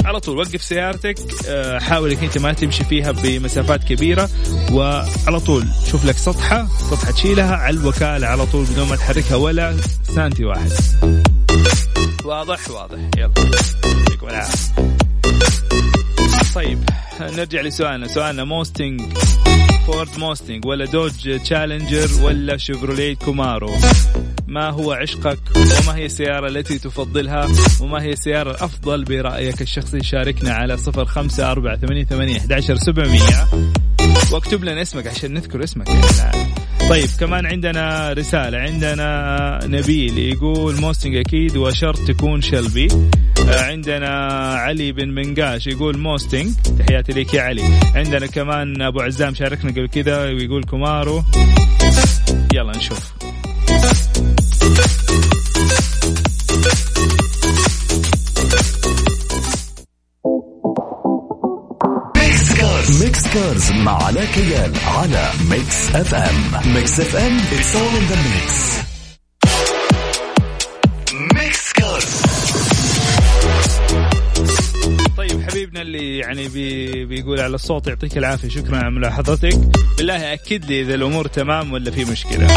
على 0.05 0.19
طول 0.19 0.37
وقف 0.37 0.63
سيارتك 0.63 1.15
آه، 1.47 1.79
حاول 1.79 2.11
انك 2.11 2.23
أنت 2.23 2.37
ما 2.37 2.53
تمشي 2.53 2.83
فيها 2.83 3.11
بمسافات 3.11 3.83
كبيرة. 3.83 4.29
وعلى 4.71 5.39
طول 5.45 5.65
شوف 5.91 6.05
لك 6.05 6.17
سطحة 6.17 6.67
سطحة 6.91 7.11
تشيلها 7.11 7.55
على 7.55 7.77
الوكالة 7.77 8.27
على 8.27 8.45
طول 8.45 8.65
بدون 8.65 8.89
ما 8.89 8.95
تحركها 8.95 9.35
ولا 9.35 9.75
سنتي 10.03 10.45
واحد. 10.45 10.71
واضح؟ 12.25 12.69
واضح. 12.69 12.97
يلا. 13.17 13.31
يعطيكم 13.85 14.27
العافية. 14.27 14.92
طيب 16.55 16.79
نرجع 17.21 17.61
لسؤالنا. 17.61 18.07
سؤالنا 18.07 18.43
Mustang 18.43 19.01
Ford 19.87 20.17
Mustang 20.17 20.65
ولا 20.65 20.85
Dodge 20.85 21.39
Challenger 21.39 22.09
ولا 22.23 22.57
Chevrolet 22.57 23.15
Camaro؟ 23.15 23.75
ما 24.47 24.69
هو 24.69 24.91
عشقك 24.91 25.39
وما 25.55 25.95
هي 25.95 26.05
السيارة 26.05 26.47
التي 26.47 26.79
تفضلها 26.79 27.47
وما 27.81 28.01
هي 28.03 28.11
السيارة 28.11 28.51
الأفضل 28.51 29.03
برأيك 29.03 29.61
الشخصي؟ 29.61 30.03
شاركنا 30.03 30.53
على 30.53 30.77
صفر 30.77 31.05
خمسة 31.05 31.51
أربعة 31.51 31.77
ثمانية 31.77 32.03
ثمانية 32.03 32.39
واكتب 34.31 34.63
لنا 34.63 34.81
اسمك 34.81 35.07
عشان 35.07 35.33
نذكر 35.33 35.63
اسمك. 35.63 35.89
يعني 35.89 36.53
طيب 36.89 37.09
كمان 37.19 37.45
عندنا 37.45 38.13
رسالة 38.13 38.57
عندنا 38.57 39.59
نبيل 39.63 40.19
يقول 40.19 40.75
Mustang 40.81 41.15
أكيد 41.15 41.57
وشرط 41.57 41.99
تكون 42.07 42.41
Shelby. 42.41 42.87
آه، 43.49 43.63
عندنا 43.63 44.07
علي 44.53 44.91
بن 44.91 45.09
منقاش 45.09 45.67
يقول 45.67 45.97
Mustang 45.97 46.51
تحياتي 46.79 47.11
لك 47.11 47.33
يا 47.33 47.41
علي. 47.41 47.63
عندنا 47.95 48.25
كمان 48.25 48.81
أبو 48.81 49.01
عزام 49.01 49.33
شاركنا 49.33 49.71
قبل 49.71 49.87
كذا 49.87 50.23
ويقول 50.23 50.63
Camaro 50.63 51.23
يلا 52.53 52.77
نشوف. 52.77 53.12
Cars 63.63 63.71
مع 63.71 64.03
علاء 64.03 64.25
كيال 64.25 64.71
على 64.85 65.31
Mix 65.49 65.95
FM 65.95 66.73
Mix 66.73 66.99
FM 66.99 67.37
it's 67.39 67.75
all 67.75 67.95
in 67.97 68.05
the 68.11 68.17
mix. 68.27 68.51
Mix 71.35 71.73
Cars 71.73 72.21
طيب 75.17 75.49
حبيبنا 75.49 75.81
اللي 75.81 76.17
يعني 76.17 76.47
بي 76.47 77.05
بيقول 77.05 77.39
على 77.39 77.55
الصوت 77.55 77.87
يعطيك 77.87 78.17
العافية 78.17 78.49
شكرا 78.49 78.77
على 78.77 78.91
ملاحظتك. 78.91 79.55
بالله 79.97 80.33
أكد 80.33 80.65
لي 80.65 80.81
إذا 80.81 80.95
الأمور 80.95 81.27
تمام 81.27 81.73
ولا 81.73 81.91
في 81.91 82.05
مشكلة. 82.05 82.47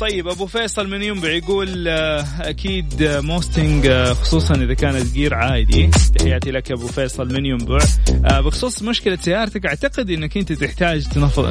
طيب 0.00 0.28
أبو 0.28 0.46
فيصل 0.46 0.88
من 0.88 1.02
ينبع 1.02 1.30
يقول 1.30 1.88
آه، 1.88 2.24
أكيد 2.40 3.02
Mustang 3.02 3.86
آه، 3.86 4.12
خصوصا 4.12 4.54
إذا 4.54 4.74
كانت 4.74 5.12
جير 5.12 5.34
عادي. 5.34 5.90
تحياتي 6.18 6.50
لك 6.50 6.72
أبو 6.72 6.86
فيصل 6.86 7.32
من 7.32 7.46
ينبع. 7.46 7.78
آه، 8.24 8.40
بخصوص 8.40 8.82
مشكلة 8.82 9.16
سيارتك 9.16 9.66
أعتقد 9.66 10.10
إنك 10.10 10.36
أنت 10.36 10.52
تحتاج 10.52 11.06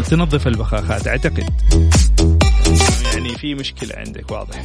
تنظف 0.09 0.47
البخاخات 0.47 1.07
أعتقد. 1.07 1.49
يعني 3.13 3.35
في 3.37 3.55
مشكلة 3.55 3.95
عندك 3.95 4.31
واضح. 4.31 4.63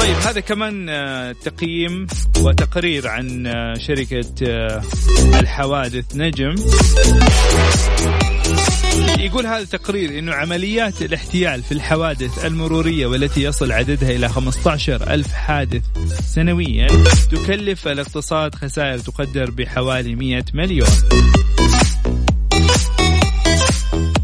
طيب 0.00 0.16
هذا 0.16 0.40
كمان 0.40 0.86
تقييم 1.44 2.06
وتقرير 2.40 3.08
عن 3.08 3.44
شركة 3.78 4.34
الحوادث 5.40 6.16
نجم. 6.16 6.54
يقول 9.18 9.46
هذا 9.46 9.62
التقرير 9.62 10.18
إنه 10.18 10.34
عمليات 10.34 11.02
الاحتيال 11.02 11.62
في 11.62 11.72
الحوادث 11.72 12.44
المرورية 12.44 13.06
والتي 13.06 13.42
يصل 13.42 13.72
عددها 13.72 14.10
إلى 14.10 14.28
15 14.28 15.10
ألف 15.14 15.32
حادث 15.32 15.82
سنويا 16.34 16.86
تكلف 17.30 17.88
الاقتصاد 17.88 18.54
خسائر 18.54 18.98
تقدر 18.98 19.50
بحوالي 19.50 20.14
100 20.14 20.44
مليون. 20.54 20.88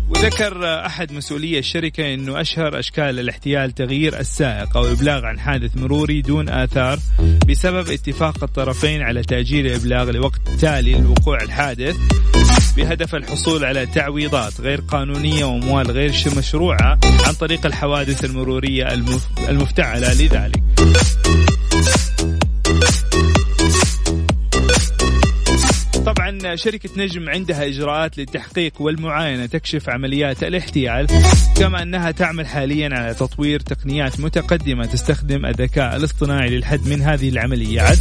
وذكر 0.09 0.87
أحد 0.87 1.13
مسؤولي 1.13 1.59
الشركة 1.59 2.15
إنه 2.15 2.41
أشهر 2.41 2.79
أشكال 2.79 3.19
الاحتيال 3.21 3.75
تغيير 3.75 4.21
السائق 4.21 4.77
أو 4.77 4.93
إبلاغ 4.93 5.25
عن 5.25 5.41
حادث 5.41 5.77
مروري 5.77 6.23
دون 6.23 6.49
آثار 6.49 6.99
بسبب 7.49 7.91
اتفاق 7.91 8.45
الطرفين 8.45 9.03
على 9.03 9.23
تأجيل 9.23 9.67
الإبلاغ 9.67 10.11
لوقت 10.11 10.41
تالي 10.61 10.93
لوقوع 10.93 11.43
الحادث. 11.43 11.97
بهدف 12.79 13.15
الحصول 13.15 13.65
على 13.65 13.87
تعويضات 13.87 14.61
غير 14.61 14.81
قانونية 14.81 15.45
وأموال 15.45 15.91
غير 15.91 16.13
مشروعة 16.37 16.99
عن 17.27 17.35
طريق 17.41 17.67
الحوادث 17.67 18.25
المرورية 18.25 18.85
المفتعلة 19.49 20.13
لذلك. 20.13 20.63
طبعا 26.39 26.57
شركة 26.57 26.91
نجم 26.97 27.29
عندها 27.29 27.67
إجراءات 27.67 28.19
للتحقيق 28.19 28.73
والمعاينة 28.81 29.47
تكشف 29.47 29.89
عمليات 29.89 30.43
الاحتيال 30.43 31.07
كما 31.57 31.83
أنها 31.83 32.11
تعمل 32.11 32.47
حاليا 32.47 32.89
على 32.93 33.15
تطوير 33.15 33.61
تقنيات 33.61 34.21
متقدمة 34.21 34.87
تستخدم 34.87 35.47
الذكاء 35.47 35.97
الاصطناعي 35.97 36.49
للحد 36.49 36.89
من 36.89 37.03
هذه 37.03 37.29
العمليات 37.29 37.99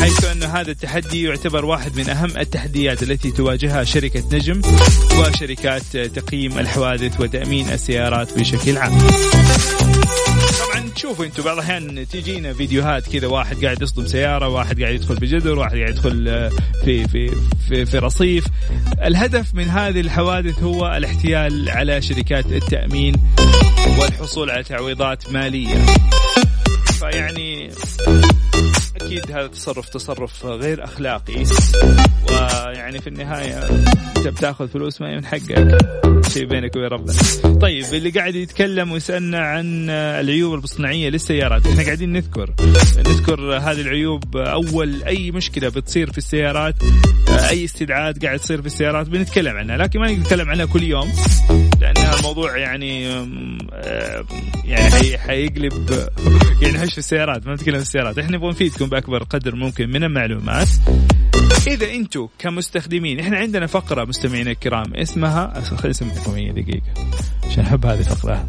حيث 0.00 0.24
أن 0.24 0.42
هذا 0.42 0.70
التحدي 0.70 1.22
يعتبر 1.22 1.64
واحد 1.64 1.96
من 1.96 2.08
أهم 2.08 2.30
التحديات 2.38 3.02
التي 3.02 3.30
تواجهها 3.30 3.84
شركة 3.84 4.24
نجم 4.32 4.60
وشركات 5.18 5.96
تقييم 5.96 6.58
الحوادث 6.58 7.20
وتأمين 7.20 7.68
السيارات 7.68 8.38
بشكل 8.38 8.76
عام. 8.76 8.98
طبعا 10.60 10.88
تشوفوا 10.94 11.24
أنتم 11.24 11.42
بعض 11.42 11.54
الأحيان 11.58 12.08
تجينا 12.08 12.52
فيديوهات 12.52 13.08
كذا 13.12 13.26
واحد 13.26 13.64
قاعد 13.64 13.82
يصدم 13.82 14.06
سيارة 14.06 14.48
واحد 14.48 14.80
قاعد 14.82 14.94
يدخل 14.94 15.14
بجدر 15.14 15.58
واحد 15.58 15.76
قاعد 15.76 15.88
يدخل 15.88 16.28
آه، 16.28 16.50
في 16.84 17.08
في 17.08 17.30
في, 17.68 17.86
في 17.86 17.98
رصيف. 17.98 18.44
الهدف 19.04 19.54
من 19.54 19.68
هذه 19.68 20.00
الحوادث 20.00 20.62
هو 20.62 20.86
الاحتيال 20.96 21.70
على 21.70 22.02
شركات 22.02 22.46
التأمين 22.46 23.14
والحصول 23.98 24.50
على 24.50 24.62
تعويضات 24.62 25.32
مالية. 25.32 25.84
فيعني 26.98 27.70
أكيد 29.06 29.30
هذا 29.32 29.46
تصرف 29.46 29.88
تصرف 29.88 30.46
غير 30.46 30.84
أخلاقي. 30.84 31.44
ويعني 32.30 32.98
في 33.00 33.06
النهاية 33.06 33.68
أنت 34.16 34.28
بتأخذ 34.28 34.68
فلوس 34.68 35.00
ما 35.00 35.16
من 35.16 35.26
حقك. 35.26 35.78
شيء 36.32 36.44
بينك 36.46 36.76
وبين 36.76 36.88
ربنا 36.88 37.14
طيب 37.60 37.84
اللي 37.92 38.10
قاعد 38.10 38.34
يتكلم 38.34 38.92
ويسألنا 38.92 39.38
عن 39.38 39.90
العيوب 39.90 40.54
المصنعيه 40.54 41.08
للسيارات. 41.08 41.66
إحنا 41.66 41.82
قاعدين 41.82 42.12
نذكر. 42.12 42.54
نذكر 42.98 43.56
هذه 43.56 43.80
العيوب. 43.80 44.36
أول 44.36 45.02
أي 45.02 45.30
مشكلة 45.30 45.68
بتصير 45.68 46.12
في 46.12 46.18
السيارات 46.18 46.74
أي 47.28 47.64
استدعاءات 47.64 48.24
قاعد 48.24 48.38
تصير 48.38 48.60
في 48.60 48.66
السيارات 48.66 49.08
بنتكلم 49.08 49.56
عنها. 49.56 49.76
لكن 49.76 50.00
ما 50.00 50.12
نتكلم 50.12 50.50
عنها 50.50 50.64
كل 50.64 50.82
يوم 50.82 51.12
لأن 51.80 51.94
الموضوع 52.18 52.56
يعني 52.56 53.02
يعني 54.64 55.18
حيقلب 55.18 56.08
يعني 56.62 56.84
هش 56.84 56.92
في 56.92 56.98
السيارات. 56.98 57.46
ما 57.46 57.54
نتكلم 57.54 57.76
في 57.76 57.82
السيارات. 57.82 58.18
إحنا 58.18 58.36
نبغى 58.36 58.50
نفيدكم 58.50 58.88
بأكبر 58.94 59.22
قدر 59.22 59.54
ممكن 59.54 59.90
من 59.90 60.04
المعلومات. 60.04 60.68
إذا 61.66 61.90
أنتم 61.90 62.28
كمستخدمين 62.38 63.20
إحنا 63.20 63.36
عندنا 63.36 63.66
فقرة 63.66 64.04
مستمعينا 64.04 64.50
الكرام 64.50 64.94
اسمها 64.94 65.60
خليني 65.60 65.90
اسمعكم 65.90 66.60
دقيقة. 66.60 66.82
عشان 67.50 67.64
أحب 67.64 67.86
هذه 67.86 67.98
الفقرة. 67.98 68.46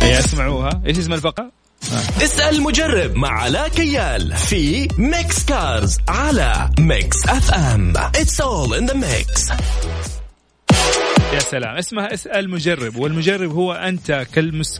هيا 0.00 0.18
أسمعوها. 0.18 0.82
إيش 0.86 0.98
اسم 0.98 1.12
الفقرة؟ 1.12 1.50
آه. 1.92 2.24
اسأل 2.24 2.56
المجرب 2.56 3.16
مع 3.16 3.28
علاء 3.28 3.68
كيال 3.68 4.36
في 4.36 4.88
Mix 4.98 5.44
Cars 5.44 5.98
على 6.08 6.70
Mix 6.78 7.28
FM 7.28 7.92
it's 7.96 8.40
all 8.40 8.76
in 8.76 8.86
the 8.86 8.94
mix 8.94 9.48
يا 11.34 11.38
سلام. 11.38 11.76
اسمها 11.76 12.14
اسأل 12.14 12.50
مجرب 12.50 12.96
والمجرب 12.96 13.50
هو 13.50 13.72
أنت 13.72 14.26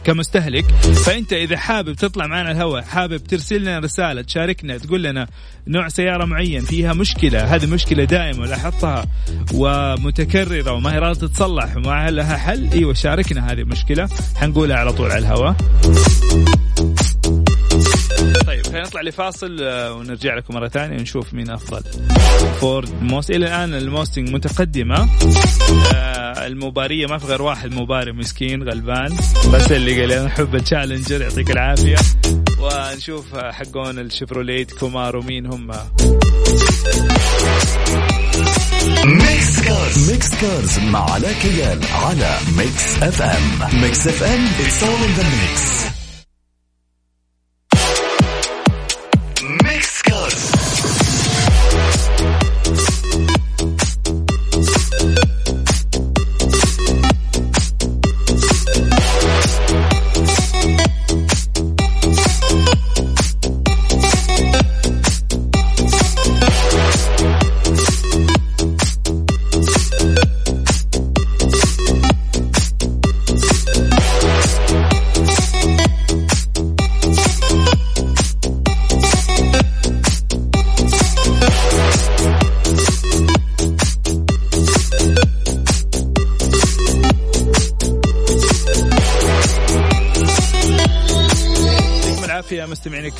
كمستهلك. 0.03 0.65
فأنت 1.05 1.33
إذا 1.33 1.57
حابب 1.57 1.93
تطلع 1.93 2.27
معنا 2.27 2.51
الهواء 2.51 2.81
حابب 2.81 3.17
ترسل 3.17 3.61
لنا 3.61 3.79
رسالة 3.79 4.21
تشاركنا 4.21 4.77
تقول 4.77 5.03
لنا 5.03 5.27
نوع 5.67 5.87
سيارة 5.87 6.25
معين 6.25 6.61
فيها 6.61 6.93
مشكلة 6.93 7.55
هذه 7.55 7.65
مشكلة 7.65 8.03
دائمه 8.03 8.45
لاحظتها 8.45 9.05
ومتكررة 9.53 10.71
وما 10.71 10.93
هي 10.93 10.99
راضية 10.99 11.27
تتصلح 11.27 11.75
وما 11.77 12.09
لها 12.11 12.37
حل 12.37 12.69
إيوه 12.73 12.93
شاركنا 12.93 13.51
هذه 13.51 13.59
المشكلة. 13.59 14.09
حنقولها 14.35 14.77
على 14.77 14.93
طول 14.93 15.11
على 15.11 15.19
الهواء. 15.19 15.55
طيب 18.49 18.67
خلينا 18.67 18.87
نطلع 18.87 19.01
لفاصل 19.01 19.57
آه، 19.61 19.93
ونرجع 19.93 20.35
لكم 20.35 20.53
مرة 20.53 20.67
ثانية 20.67 20.97
ونشوف 20.97 21.33
مين 21.33 21.49
أفضل. 21.49 21.83
Ford 22.61 23.03
Must 23.03 23.29
إلى 23.29 23.45
الآن 23.45 23.73
ال 23.73 23.80
Mustang 23.80 24.29
متقدمة. 24.29 25.09
آه، 25.95 26.47
المبارية 26.47 27.07
ما 27.07 27.17
في 27.17 27.25
غير 27.25 27.41
واحد 27.41 27.73
مباري 27.73 28.11
مسكين 28.11 28.63
غلبان. 28.63 29.17
بس 29.53 29.71
اللي 29.71 30.01
قال 30.01 30.11
أنا 30.11 30.27
أحب 30.27 30.55
ال 30.55 30.61
Challenger 30.61 31.21
يعطيك 31.21 31.51
العافية. 31.51 31.95
ونشوف 32.59 33.35
حقون 33.35 33.99
ال 33.99 34.06
Chevrolet 34.06 34.71
Camaro 34.71 35.21
مين 35.21 35.45
هم. 35.45 35.67
Mix 39.05 39.59
Cars 39.65 40.11
Mix 40.11 40.41
Cars 40.41 40.79
مع 40.79 41.11
علاء 41.11 41.33
كيال 41.33 41.79
على 41.93 42.37
Mix 42.57 43.03
FM 43.03 43.81
Mix 43.81 44.07
FM 44.07 44.47
all 44.81 45.03
in 45.05 45.19
the 45.19 45.23
mix. 45.23 45.98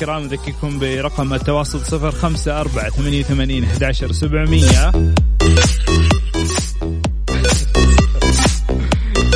الكرام 0.00 0.22
نذكركم 0.22 0.78
برقم 0.78 1.34
التواصل 1.34 1.80
صفر 1.80 2.10
خمسة 2.10 2.60
أربعة 2.60 2.90
ثمانية 2.90 3.20
وثمانين 3.20 3.64
أحد 3.64 3.84
سبعمية. 4.12 4.90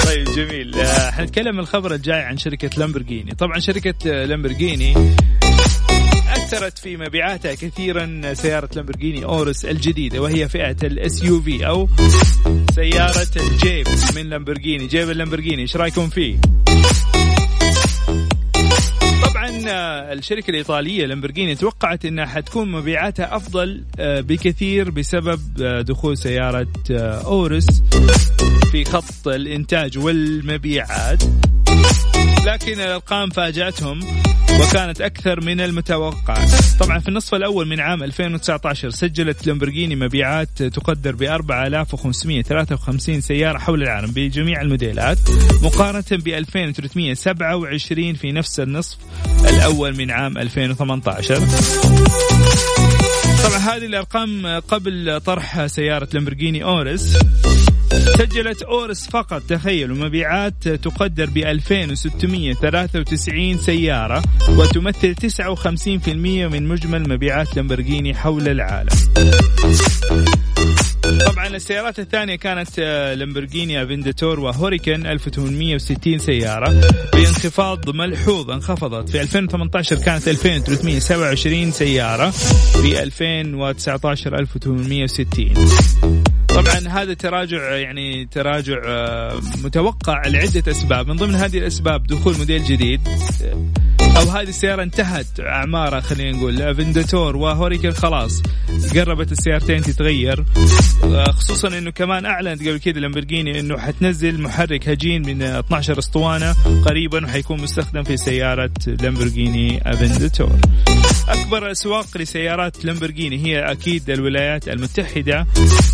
طيب 0.07 0.29
جميل. 0.37 0.75
آه، 0.75 1.11
حنتكلم 1.11 1.59
الخبر 1.59 1.95
الجاي 1.95 2.21
عن 2.21 2.39
شركة 2.39 2.71
لامبرجيني. 2.77 3.35
طبعا 3.35 3.59
شركة 3.59 4.25
لامبرجيني 4.25 5.15
أثرت 6.29 6.79
في 6.79 6.97
مبيعاتها 6.97 7.55
كثيرا 7.55 8.35
سيارة 8.35 8.69
Lamborghini 8.77 9.25
Urus 9.25 9.65
الجديدة 9.65 10.23
وهي 10.23 10.49
فئة 10.49 10.77
ال 10.83 11.23
SUV 11.23 11.67
أو 11.67 11.89
سيارة 12.75 13.31
الجيب 13.37 13.87
من 14.17 14.27
لامبرجيني. 14.27 14.87
جيب 14.87 15.11
اللامبرجيني 15.11 15.63
إيش 15.63 15.77
رأيكم 15.77 16.09
فيه؟ 16.09 16.37
الشركة 19.69 20.51
الإيطالية 20.51 21.07
لامبرجيني 21.07 21.55
توقعت 21.55 22.05
أنها 22.05 22.27
حتكون 22.27 22.73
مبيعاتها 22.73 23.37
أفضل 23.37 23.85
آه، 23.99 24.21
بكثير 24.21 24.91
بسبب 24.91 25.41
آه، 25.63 25.81
دخول 25.81 26.19
سيارة 26.19 26.67
آه، 26.91 27.25
أورس 27.25 27.83
في 28.73 28.85
خط 28.85 29.29
الإنتاج 29.29 29.99
والمبيعات. 29.99 31.23
لكن 32.47 32.73
الأرقام 32.81 33.31
فاجأتهم 33.31 34.01
وكانت 34.61 35.01
أكثر 35.01 35.41
من 35.41 35.61
المتوقع 35.61 36.35
طبعا 36.81 36.99
في 36.99 37.09
النصف 37.09 37.35
الأول 37.35 37.69
من 37.69 37.81
عام 37.81 38.03
2019 38.03 38.91
سجلت 38.91 39.47
لامبرجيني 39.47 39.97
مبيعات 39.97 40.63
تقدر 40.63 41.15
ب 41.15 41.23
4553 41.23 43.21
سيارة 43.21 43.59
حول 43.59 43.83
العالم 43.83 44.11
بجميع 44.11 44.61
الموديلات 44.61 45.19
مقارنة 45.63 46.05
ب 46.13 46.29
2327 46.29 48.15
في 48.15 48.33
نفس 48.33 48.61
النصف 48.61 48.99
الأول 49.49 49.97
من 49.97 50.11
عام 50.11 50.39
2018 50.39 51.37
طبعا 53.45 53.59
هذه 53.59 53.85
الأرقام 53.87 54.47
قبل 54.69 55.21
طرح 55.25 55.67
سيارة 55.67 56.09
لامبرجيني 56.13 56.65
أورس 56.65 57.19
سجلت 57.93 58.63
أورس 58.63 59.09
فقط 59.11 59.43
تخيلوا 59.43 59.97
مبيعات 59.97 60.69
تقدر 60.69 61.27
ب 61.27 61.39
2693 61.39 63.59
سيارة 63.59 64.23
وتمثل 64.49 65.15
59% 65.15 66.09
من 66.53 66.69
مجمل 66.69 67.09
مبيعات 67.09 67.57
لامبرجيني 67.57 68.15
حول 68.15 68.49
العالم. 68.49 68.89
طبعا 71.27 71.47
السيارات 71.47 71.99
الثانية 71.99 72.37
كانت 72.37 72.69
آه، 72.79 73.15
Lamborghini 73.15 73.83
Aventador 73.83 74.41
و 74.41 74.49
Huracan 74.49 75.07
1860 75.07 76.19
سيارة. 76.19 76.81
بانخفاض 77.13 77.91
ملحوظ 77.91 78.51
انخفضت. 78.51 79.09
في 79.09 79.21
2018 79.21 79.97
كانت 79.97 80.29
2327 80.29 81.71
سيارة 81.73 82.31
في 82.83 83.03
2019 83.03 84.39
1860 84.39 85.55
طبعا 86.55 86.89
هذا 86.89 87.15
تراجع 87.15 87.77
يعني 87.77 88.25
تراجع 88.25 88.77
آه، 88.87 89.41
متوقع 89.65 90.23
لعدة 90.27 90.71
أسباب. 90.71 91.09
من 91.09 91.17
ضمن 91.17 91.35
هذه 91.35 91.59
الأسباب 91.59 92.07
دخول 92.07 92.37
موديل 92.39 92.65
جديد 92.65 93.01
أو 94.17 94.23
هذه 94.23 94.49
السيارة 94.49 94.83
انتهت 94.83 95.41
أعمارها 95.41 96.01
خلينا 96.01 96.37
نقول 96.37 96.75
Aventador 96.75 97.37
و 97.37 97.43
Huracan 97.43 97.91
خلاص 97.91 98.43
قربت 98.95 99.33
السيارتين 99.33 99.83
تتغير. 99.83 100.45
خصوصا 101.31 101.79
إنه 101.79 101.91
كمان 101.91 102.27
أعلنت 102.27 102.61
قبل 102.61 102.79
كذا 102.79 103.01
لامبرجيني 103.01 103.61
إنه 103.61 103.79
حتنزل 103.79 104.41
محرك 104.41 104.89
هجين 104.89 105.27
من 105.27 105.43
12 105.43 105.99
أسطوانة 105.99 106.55
قريبا 106.85 107.25
وحيكون 107.25 107.61
مستخدم 107.61 108.03
في 108.03 108.17
سيارة 108.17 108.71
لامبرجيني 108.87 109.83
افنداتور 109.91 110.57
أكبر 111.29 111.71
أسواق 111.71 112.07
لسيارات 112.17 112.85
لامبرجيني 112.85 113.47
هي 113.47 113.73
أكيد 113.73 114.11
الولايات 114.11 114.69
المتحدة 114.69 115.47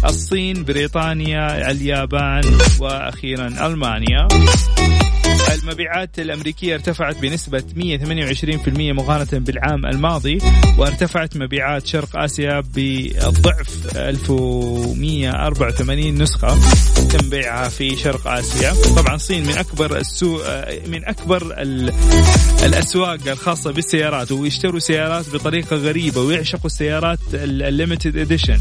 الصين 0.05 0.65
بريطانيا 0.65 1.71
اليابان 1.71 2.43
وأخيرا 2.81 3.67
ألمانيا. 3.67 4.29
المبيعات 5.63 6.19
الأمريكية 6.19 6.75
ارتفعت 6.75 7.17
بنسبة 7.17 7.63
128% 7.77 8.93
مقارنة 8.93 9.29
بالعام 9.33 9.87
الماضي 9.87 10.39
وارتفعت 10.79 11.37
مبيعات 11.37 11.87
شرق 11.87 12.19
آسيا 12.19 12.61
بالضعف 12.75 13.97
1184 13.97 16.15
نسخة 16.23 16.59
تم 17.11 17.31
بيعها 17.31 17.69
في 17.69 17.97
شرق 17.97 18.27
آسيا. 18.29 18.73
طبعا 18.97 19.15
الصين 19.15 19.47
من 19.47 19.59
أكبر 19.59 19.97
السوق 19.97 20.43
من 20.87 21.05
أكبر 21.09 21.55
الأسواق 22.63 23.29
الخاصة 23.29 23.73
بالسيارات 23.73 24.33
ويشتروا 24.33 24.79
سيارات 24.79 25.20
بطريقة 25.29 25.77
غريبة 25.77 26.21
ويعشقوا 26.21 26.67
السيارات 26.67 27.19
ال 27.35 27.45
limited 27.45 28.17
edition 28.17 28.59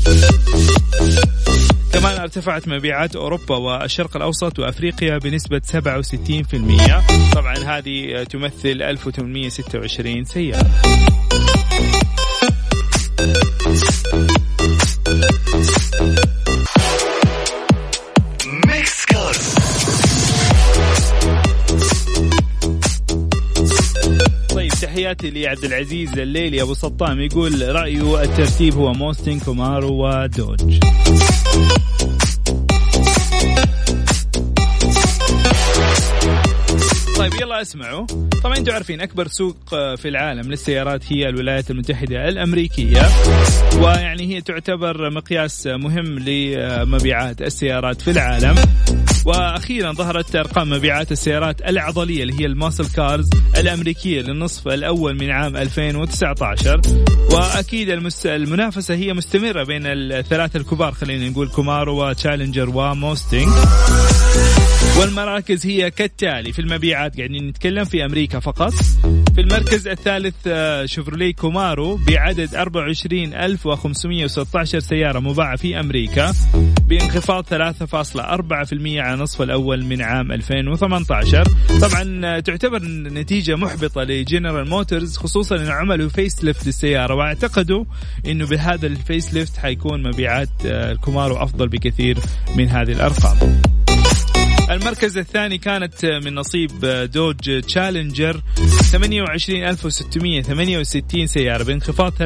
كمان 1.94 2.20
ارتفعت 2.20 2.68
مبيعات 2.68 3.16
أوروبا 3.16 3.56
والشرق 3.58 4.16
الأوسط 4.16 4.60
وأفريقيا 4.60 5.18
بنسبة 5.18 5.62
67% 5.74 7.34
طبعا 7.36 7.58
هذه 7.58 8.24
تمثل 8.24 8.82
1826 8.82 10.26
سيارة. 10.26 10.72
تحياتي 25.20 25.42
لعبد 25.42 25.64
العزيز 25.64 26.20
الليلي 26.20 26.62
أبو 26.62 26.74
سطام 26.74 27.20
يقول 27.20 27.76
رأيه 27.76 28.24
الترتيب 28.24 28.74
هو 28.74 28.94
Mustang 28.94 29.40
Camaro 29.40 30.08
و 30.08 30.18
Dodge. 30.18 30.80
طيب 37.18 37.34
يلا 37.42 37.62
أسمعوا. 37.62 38.06
طبعا 38.44 38.58
أنتم 38.58 38.74
عارفين 38.74 39.02
أكبر 39.02 39.28
سوق 39.28 39.58
في 39.70 40.08
العالم 40.08 40.52
للسيارات 40.52 41.14
هي 41.14 41.30
الولايات 41.30 41.72
المتحدة 41.72 42.30
الأمريكية 42.30 43.02
ويعني 43.82 44.36
هي 44.36 44.42
تعتبر 44.42 45.10
مقياس 45.10 45.68
مهم 45.68 46.20
لمبيعات 46.20 47.42
السيارات 47.42 48.02
في 48.02 48.12
العالم. 48.12 48.56
وأخيرا 49.26 49.92
ظهرت 49.92 50.36
أرقام 50.36 50.70
مبيعات 50.70 51.12
السيارات 51.12 51.62
العضلية 51.62 52.24
اللي 52.24 52.40
هي 52.42 52.46
ال 52.46 52.52
muscle 52.52 52.86
cars 52.96 53.30
الأمريكية 53.58 54.22
للنصف 54.22 54.68
الأول 54.68 55.16
من 55.20 55.30
عام 55.32 55.58
2019 55.58 56.82
وأكيد 57.32 57.90
المس... 57.90 58.26
المنافسة 58.26 58.94
هي 58.96 59.14
مستمرة 59.14 59.64
بين 59.64 59.82
الثلاثة 59.86 60.58
الكبار 60.60 60.92
خلينا 60.92 61.30
نقول 61.30 61.48
Camaro 61.50 62.10
و 62.10 62.15
Challenger 62.15 62.70
و 62.70 62.80
Mustang 62.80 63.50
والمراكز 65.00 65.66
هي 65.66 65.92
كالتالي. 65.92 66.54
في 66.54 66.60
المبيعات 66.60 67.18
قاعدين 67.18 67.48
نتكلم 67.48 67.84
في 67.84 68.06
أمريكا 68.06 68.40
فقط. 68.40 68.74
في 69.36 69.42
المركز 69.42 69.88
الثالث 69.88 70.36
آه، 70.48 70.86
Chevrolet 70.86 71.34
Camaro 71.34 71.96
بعدد 72.08 72.56
24516 72.56 74.80
سيارة 74.80 75.20
مباعة 75.20 75.56
في 75.56 75.80
أمريكا 75.80 76.34
بانخفاض 76.88 77.46
3.4% 77.46 79.00
على 79.00 79.22
نصف 79.22 79.42
الأول 79.42 79.86
من 79.86 80.02
عام 80.02 80.32
2018 80.32 81.44
طبعا 81.82 82.22
آه، 82.26 82.40
تعتبر 82.40 82.80
نتيجة 82.86 83.56
محبطة 83.56 84.04
لجنرال 84.04 84.70
موتورز 84.70 85.18
خصوصا 85.18 85.56
أن 85.56 85.68
عملوا 85.68 86.10
face 86.10 86.44
lift 86.44 86.68
للسيارة 86.68 87.16
واعتقدوا 87.16 87.86
أنه 88.26 88.46
بهذا 88.48 88.88
ال 88.88 88.97
face 88.97 89.34
lift 89.34 89.58
حيكون 89.58 90.04
مبيعات 90.04 90.50
آه، 90.66 90.92
الكومارو 90.92 91.36
أفضل 91.36 91.68
بكثير 91.68 92.18
من 92.56 92.68
هذه 92.68 92.92
الأرقام. 92.92 93.62
المركز 94.70 95.18
الثاني 95.18 95.58
كانت 95.58 96.06
من 96.06 96.36
نصيب 96.36 96.86
دوج 97.14 97.62
تشالنجر. 97.62 98.42
28668 98.92 101.28
سيارة 101.28 101.64
بانخفاض 101.64 102.14
23% 102.14 102.18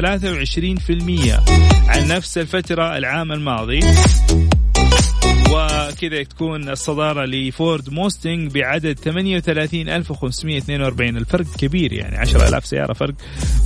عن 1.88 2.08
نفس 2.08 2.38
الفترة 2.38 2.96
العام 2.96 3.32
الماضي. 3.32 3.80
وكذا 5.54 6.22
تكون 6.22 6.68
الصدارة 6.68 7.24
لفورد 7.24 7.90
موستنج 7.90 8.52
بعدد 8.52 8.98
38542 8.98 11.16
الفرق 11.16 11.46
كبير 11.58 11.92
يعني 11.92 12.16
10000 12.16 12.66
سيارة 12.66 12.92
فرق. 12.92 13.14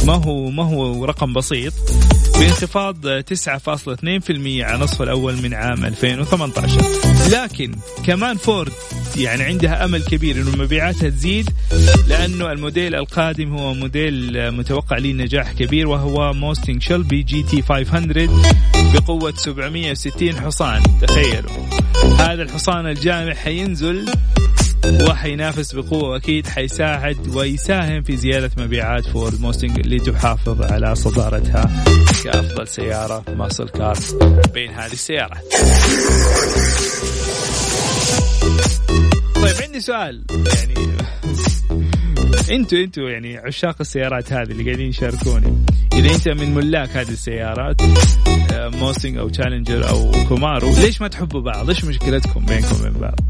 ما 0.07 0.14
هو 0.14 0.51
ما 0.51 0.62
هو 0.64 1.05
رقم 1.05 1.33
بسيط. 1.33 1.72
بانخفاض 2.38 3.20
9.2% 3.20 4.62
على 4.62 4.79
نصف 4.79 5.03
الأول 5.03 5.42
من 5.42 5.55
عام 5.55 5.85
2018 5.85 6.81
لكن 7.31 7.74
كمان 8.07 8.37
فورد 8.37 8.72
يعني 9.19 9.43
عندها 9.43 9.85
أمل 9.85 10.03
كبير 10.05 10.37
أنه 10.37 10.57
مبيعاتها 10.57 11.09
تزيد 11.09 11.51
لأنه 12.07 12.53
الموديل 12.53 12.95
القادم 12.95 13.57
هو 13.57 13.75
موديل 13.75 14.51
متوقع 14.51 14.99
له 14.99 15.13
نجاح 15.13 15.53
كبير 15.53 15.89
وهو 15.89 16.33
موستنج 16.33 16.83
Shelby 16.83 17.23
GT 17.23 17.62
500 17.63 18.29
بقوة 18.95 19.33
760 19.37 20.41
حصان 20.41 20.83
تخيلوا. 21.01 21.51
هذا 22.19 22.43
الحصان 22.43 22.87
الجامح 22.87 23.35
حينزل 23.35 24.07
وحينافس 24.87 25.75
بقوة 25.75 26.17
أكيد 26.17 26.47
حيساعد 26.47 27.37
ويساهم 27.37 28.03
في 28.03 28.17
زيادة 28.17 28.51
مبيعات 28.59 29.07
فورد 29.07 29.41
موستنج 29.41 29.79
اللي 29.79 29.99
تحافظ 29.99 30.63
على 30.63 30.95
صدارتها 30.95 31.85
كأفضل 32.25 32.69
سيارة 32.69 33.25
muscle 33.37 33.69
car 33.69 33.97
بين 34.55 34.71
هذه 34.71 34.93
السيارات. 34.93 35.45
عندي 39.79 39.87
سؤال 39.87 40.25
يعني 40.31 40.75
أنتوا 42.57 42.79
أنتوا 42.79 43.11
يعني 43.11 43.37
عشاق 43.37 43.77
السيارات 43.81 44.33
هذه 44.33 44.51
اللي 44.51 44.64
قاعدين 44.64 44.88
يشاركوني 44.88 45.64
إذا 45.93 46.14
انت 46.14 46.29
من 46.29 46.55
ملاك 46.55 46.97
هذه 46.97 47.09
السيارات 47.09 47.83
موستنج 48.53 49.19
أو 49.19 49.29
تشالنجر 49.29 49.88
أو 49.88 50.12
كومارو 50.29 50.75
ليش 50.75 51.01
ما 51.01 51.09
تحبوا 51.09 51.41
بعض؟ 51.41 51.69
إيش 51.69 51.85
مشكلتكم 51.85 52.45
بينكم 52.47 52.77
وبين 52.81 52.93
بعض؟ 52.93 53.21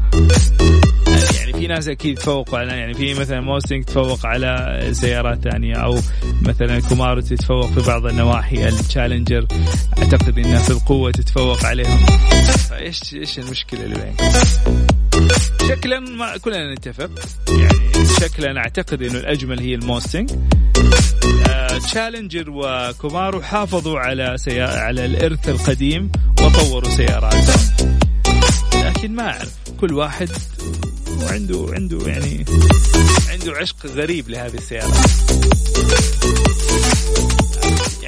يعني 1.39 1.53
في 1.53 1.67
ناس 1.67 1.87
أكيد 1.87 2.17
تفوقوا 2.17 2.59
على 2.59 2.71
يعني 2.71 2.93
في 2.93 3.13
مثلا 3.13 3.41
موستنج 3.41 3.83
تفوق 3.83 4.25
على 4.25 4.79
سيارات 4.91 5.49
ثانية 5.49 5.75
أو 5.75 5.99
مثلا 6.41 6.79
كومارو 6.79 7.21
تتفوق 7.21 7.67
في 7.67 7.87
بعض 7.87 8.05
النواحي 8.05 8.67
التشالنجر 8.67 9.45
أعتقد 9.97 10.37
إنها 10.37 10.59
في 10.59 10.69
القوة 10.69 11.11
تتفوق 11.11 11.65
عليهم 11.65 12.05
فايش 12.69 13.13
إيش 13.13 13.39
المشكلة 13.39 13.83
اللي 13.83 13.95
بينكم؟ 13.95 15.08
شكلا 15.69 15.99
ما 15.99 16.37
كلنا 16.37 16.73
نتفق. 16.73 17.09
يعني 17.49 18.05
شكلا 18.19 18.57
أعتقد 18.57 19.01
إنه 19.01 19.19
الأجمل 19.19 19.59
هي 19.59 19.75
الموستنج 19.75 20.31
تشالنجر 21.83 22.45
وكومارو 22.49 23.41
حافظوا 23.41 23.99
على 23.99 24.35
سيا... 24.37 24.67
على 24.67 25.05
الإرث 25.05 25.49
القديم 25.49 26.11
وطوروا 26.41 26.89
سياراتهم. 26.89 27.97
لكن 28.73 29.15
ما 29.15 29.23
أعرف 29.23 29.53
كل 29.79 29.93
واحد 29.93 30.29
وعنده 31.21 31.67
عنده 31.73 32.07
يعني 32.07 32.45
عنده 33.29 33.53
عشق 33.57 33.85
غريب 33.85 34.29
لهذه 34.29 34.55
السيارة. 34.57 34.93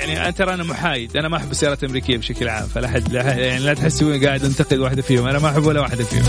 يعني 0.01 0.21
أنا 0.21 0.31
ترى 0.31 0.53
أنا 0.53 0.63
محايد. 0.63 1.17
أنا 1.17 1.27
ما 1.27 1.37
أحب 1.37 1.51
السيارات 1.51 1.83
الأمريكية 1.83 2.17
بشكل 2.17 2.49
عام 2.49 2.67
فلا 2.67 2.87
حد 2.87 3.13
لا 3.13 3.33
يعني 3.33 3.63
لا 3.63 3.73
تحسوا 3.73 4.25
قاعد 4.25 4.45
أنتقد 4.45 4.77
واحدة 4.77 5.01
فيهم. 5.01 5.27
أنا 5.27 5.39
ما 5.39 5.49
أحب 5.49 5.65
ولا 5.65 5.81
واحدة 5.81 6.03
فيهم. 6.03 6.23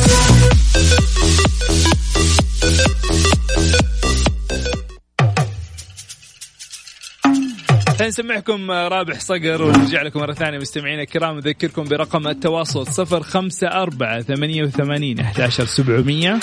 نسمعكم 8.01 8.71
رابح 8.71 9.21
صقر 9.21 9.63
ونرجع 9.63 10.03
لكم 10.03 10.21
مرة 10.21 10.33
ثانية. 10.33 10.59
مستمعينا 10.59 11.03
الكرام 11.03 11.37
نذكركم 11.37 11.85
برقم 11.85 12.29
التواصل 12.29 12.87
صفر 12.87 13.23
خمسة 13.23 13.67
أربعة 13.69 14.23
ثمانية 14.23 14.63
وثمانين 14.63 15.21
أحد 15.21 15.51
سبعمية 15.51 16.41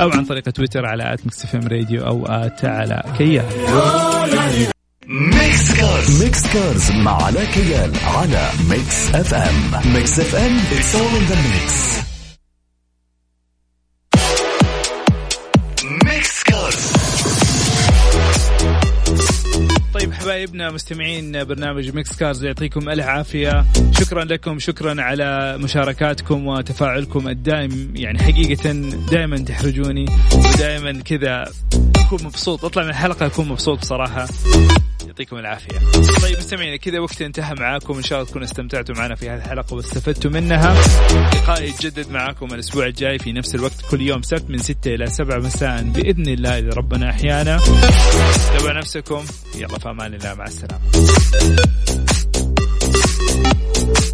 أو 0.00 0.10
عن 0.10 0.24
طريق 0.24 0.42
تويتر 0.42 0.86
على 0.86 1.14
at 1.14 1.20
راديو 1.54 2.06
أو 2.06 2.26
at 2.26 2.64
علاء 2.64 3.02
كيال. 3.18 3.44
Mix 5.06 5.74
Cars 5.74 6.22
Mix 6.22 6.52
Cars 6.52 6.90
مع 6.90 7.22
علاء 7.22 7.44
كيال 7.44 7.92
على 8.04 8.50
Mix 8.70 9.14
FM 9.14 9.92
Mix 9.94 10.20
FM 10.20 10.58
it's 10.58 10.94
all 10.94 11.16
in 11.18 11.24
the 11.32 11.36
mix. 11.36 11.72
Mix 16.04 16.42
Cars 16.42 16.92
حبايبنا 20.12 20.70
مستمعين 20.70 21.44
برنامج 21.44 21.94
Mix 21.94 22.16
Cars 22.16 22.44
يعطيكم 22.44 22.88
الف 22.88 23.06
عافيه 23.06 23.64
شكرا 24.00 24.24
لكم 24.24 24.58
شكرا 24.58 25.02
على 25.02 25.58
مشاركاتكم 25.58 26.46
وتفاعلكم 26.46 27.28
الدائم. 27.28 27.92
يعني 27.96 28.22
حقيقة 28.22 28.72
دائما 29.10 29.38
تحرجوني 29.38 30.06
ودائما 30.34 30.92
كذا 30.92 31.52
أكون 31.96 32.24
مبسوط. 32.24 32.64
أطلع 32.64 32.82
من 32.82 32.90
الحلقة 32.90 33.26
أكون 33.26 33.48
مبسوط 33.48 33.78
بصراحة. 33.78 34.28
يعطيكم 35.06 35.36
العافية. 35.36 35.78
طيب 36.22 36.38
مستمعينا 36.38 36.76
كذا 36.76 36.98
وقتنا 36.98 37.22
انتهى 37.22 37.54
معاكم 37.54 37.96
إن 37.96 38.02
شاء 38.02 38.18
الله 38.18 38.30
تكونوا 38.30 38.46
استمتعتوا 38.46 38.94
معنا 38.94 39.14
في 39.14 39.30
هذه 39.30 39.38
الحلقة 39.38 39.74
واستفدتوا 39.74 40.30
منها. 40.30 40.74
لقائي 41.34 41.68
يتجدد 41.68 42.10
معاكم 42.10 42.46
الأسبوع 42.54 42.86
الجاي 42.86 43.18
في 43.18 43.32
نفس 43.32 43.54
الوقت 43.54 43.86
كل 43.90 44.00
يوم 44.00 44.22
سبت 44.22 44.50
من 44.50 44.58
6 44.58 44.94
إلى 44.94 45.06
7 45.06 45.38
مساء 45.38 45.82
بإذن 45.82 46.28
الله 46.28 46.58
إذا 46.58 46.70
ربنا 46.70 47.10
أحيانا. 47.10 47.58
تابعوا 48.58 48.78
نفسكم 48.78 49.24
يلا 49.54 49.78
في 49.78 49.90
أمان 49.90 50.14
الله 50.14 50.34
مع 50.34 50.44
السلامة. 50.44 50.82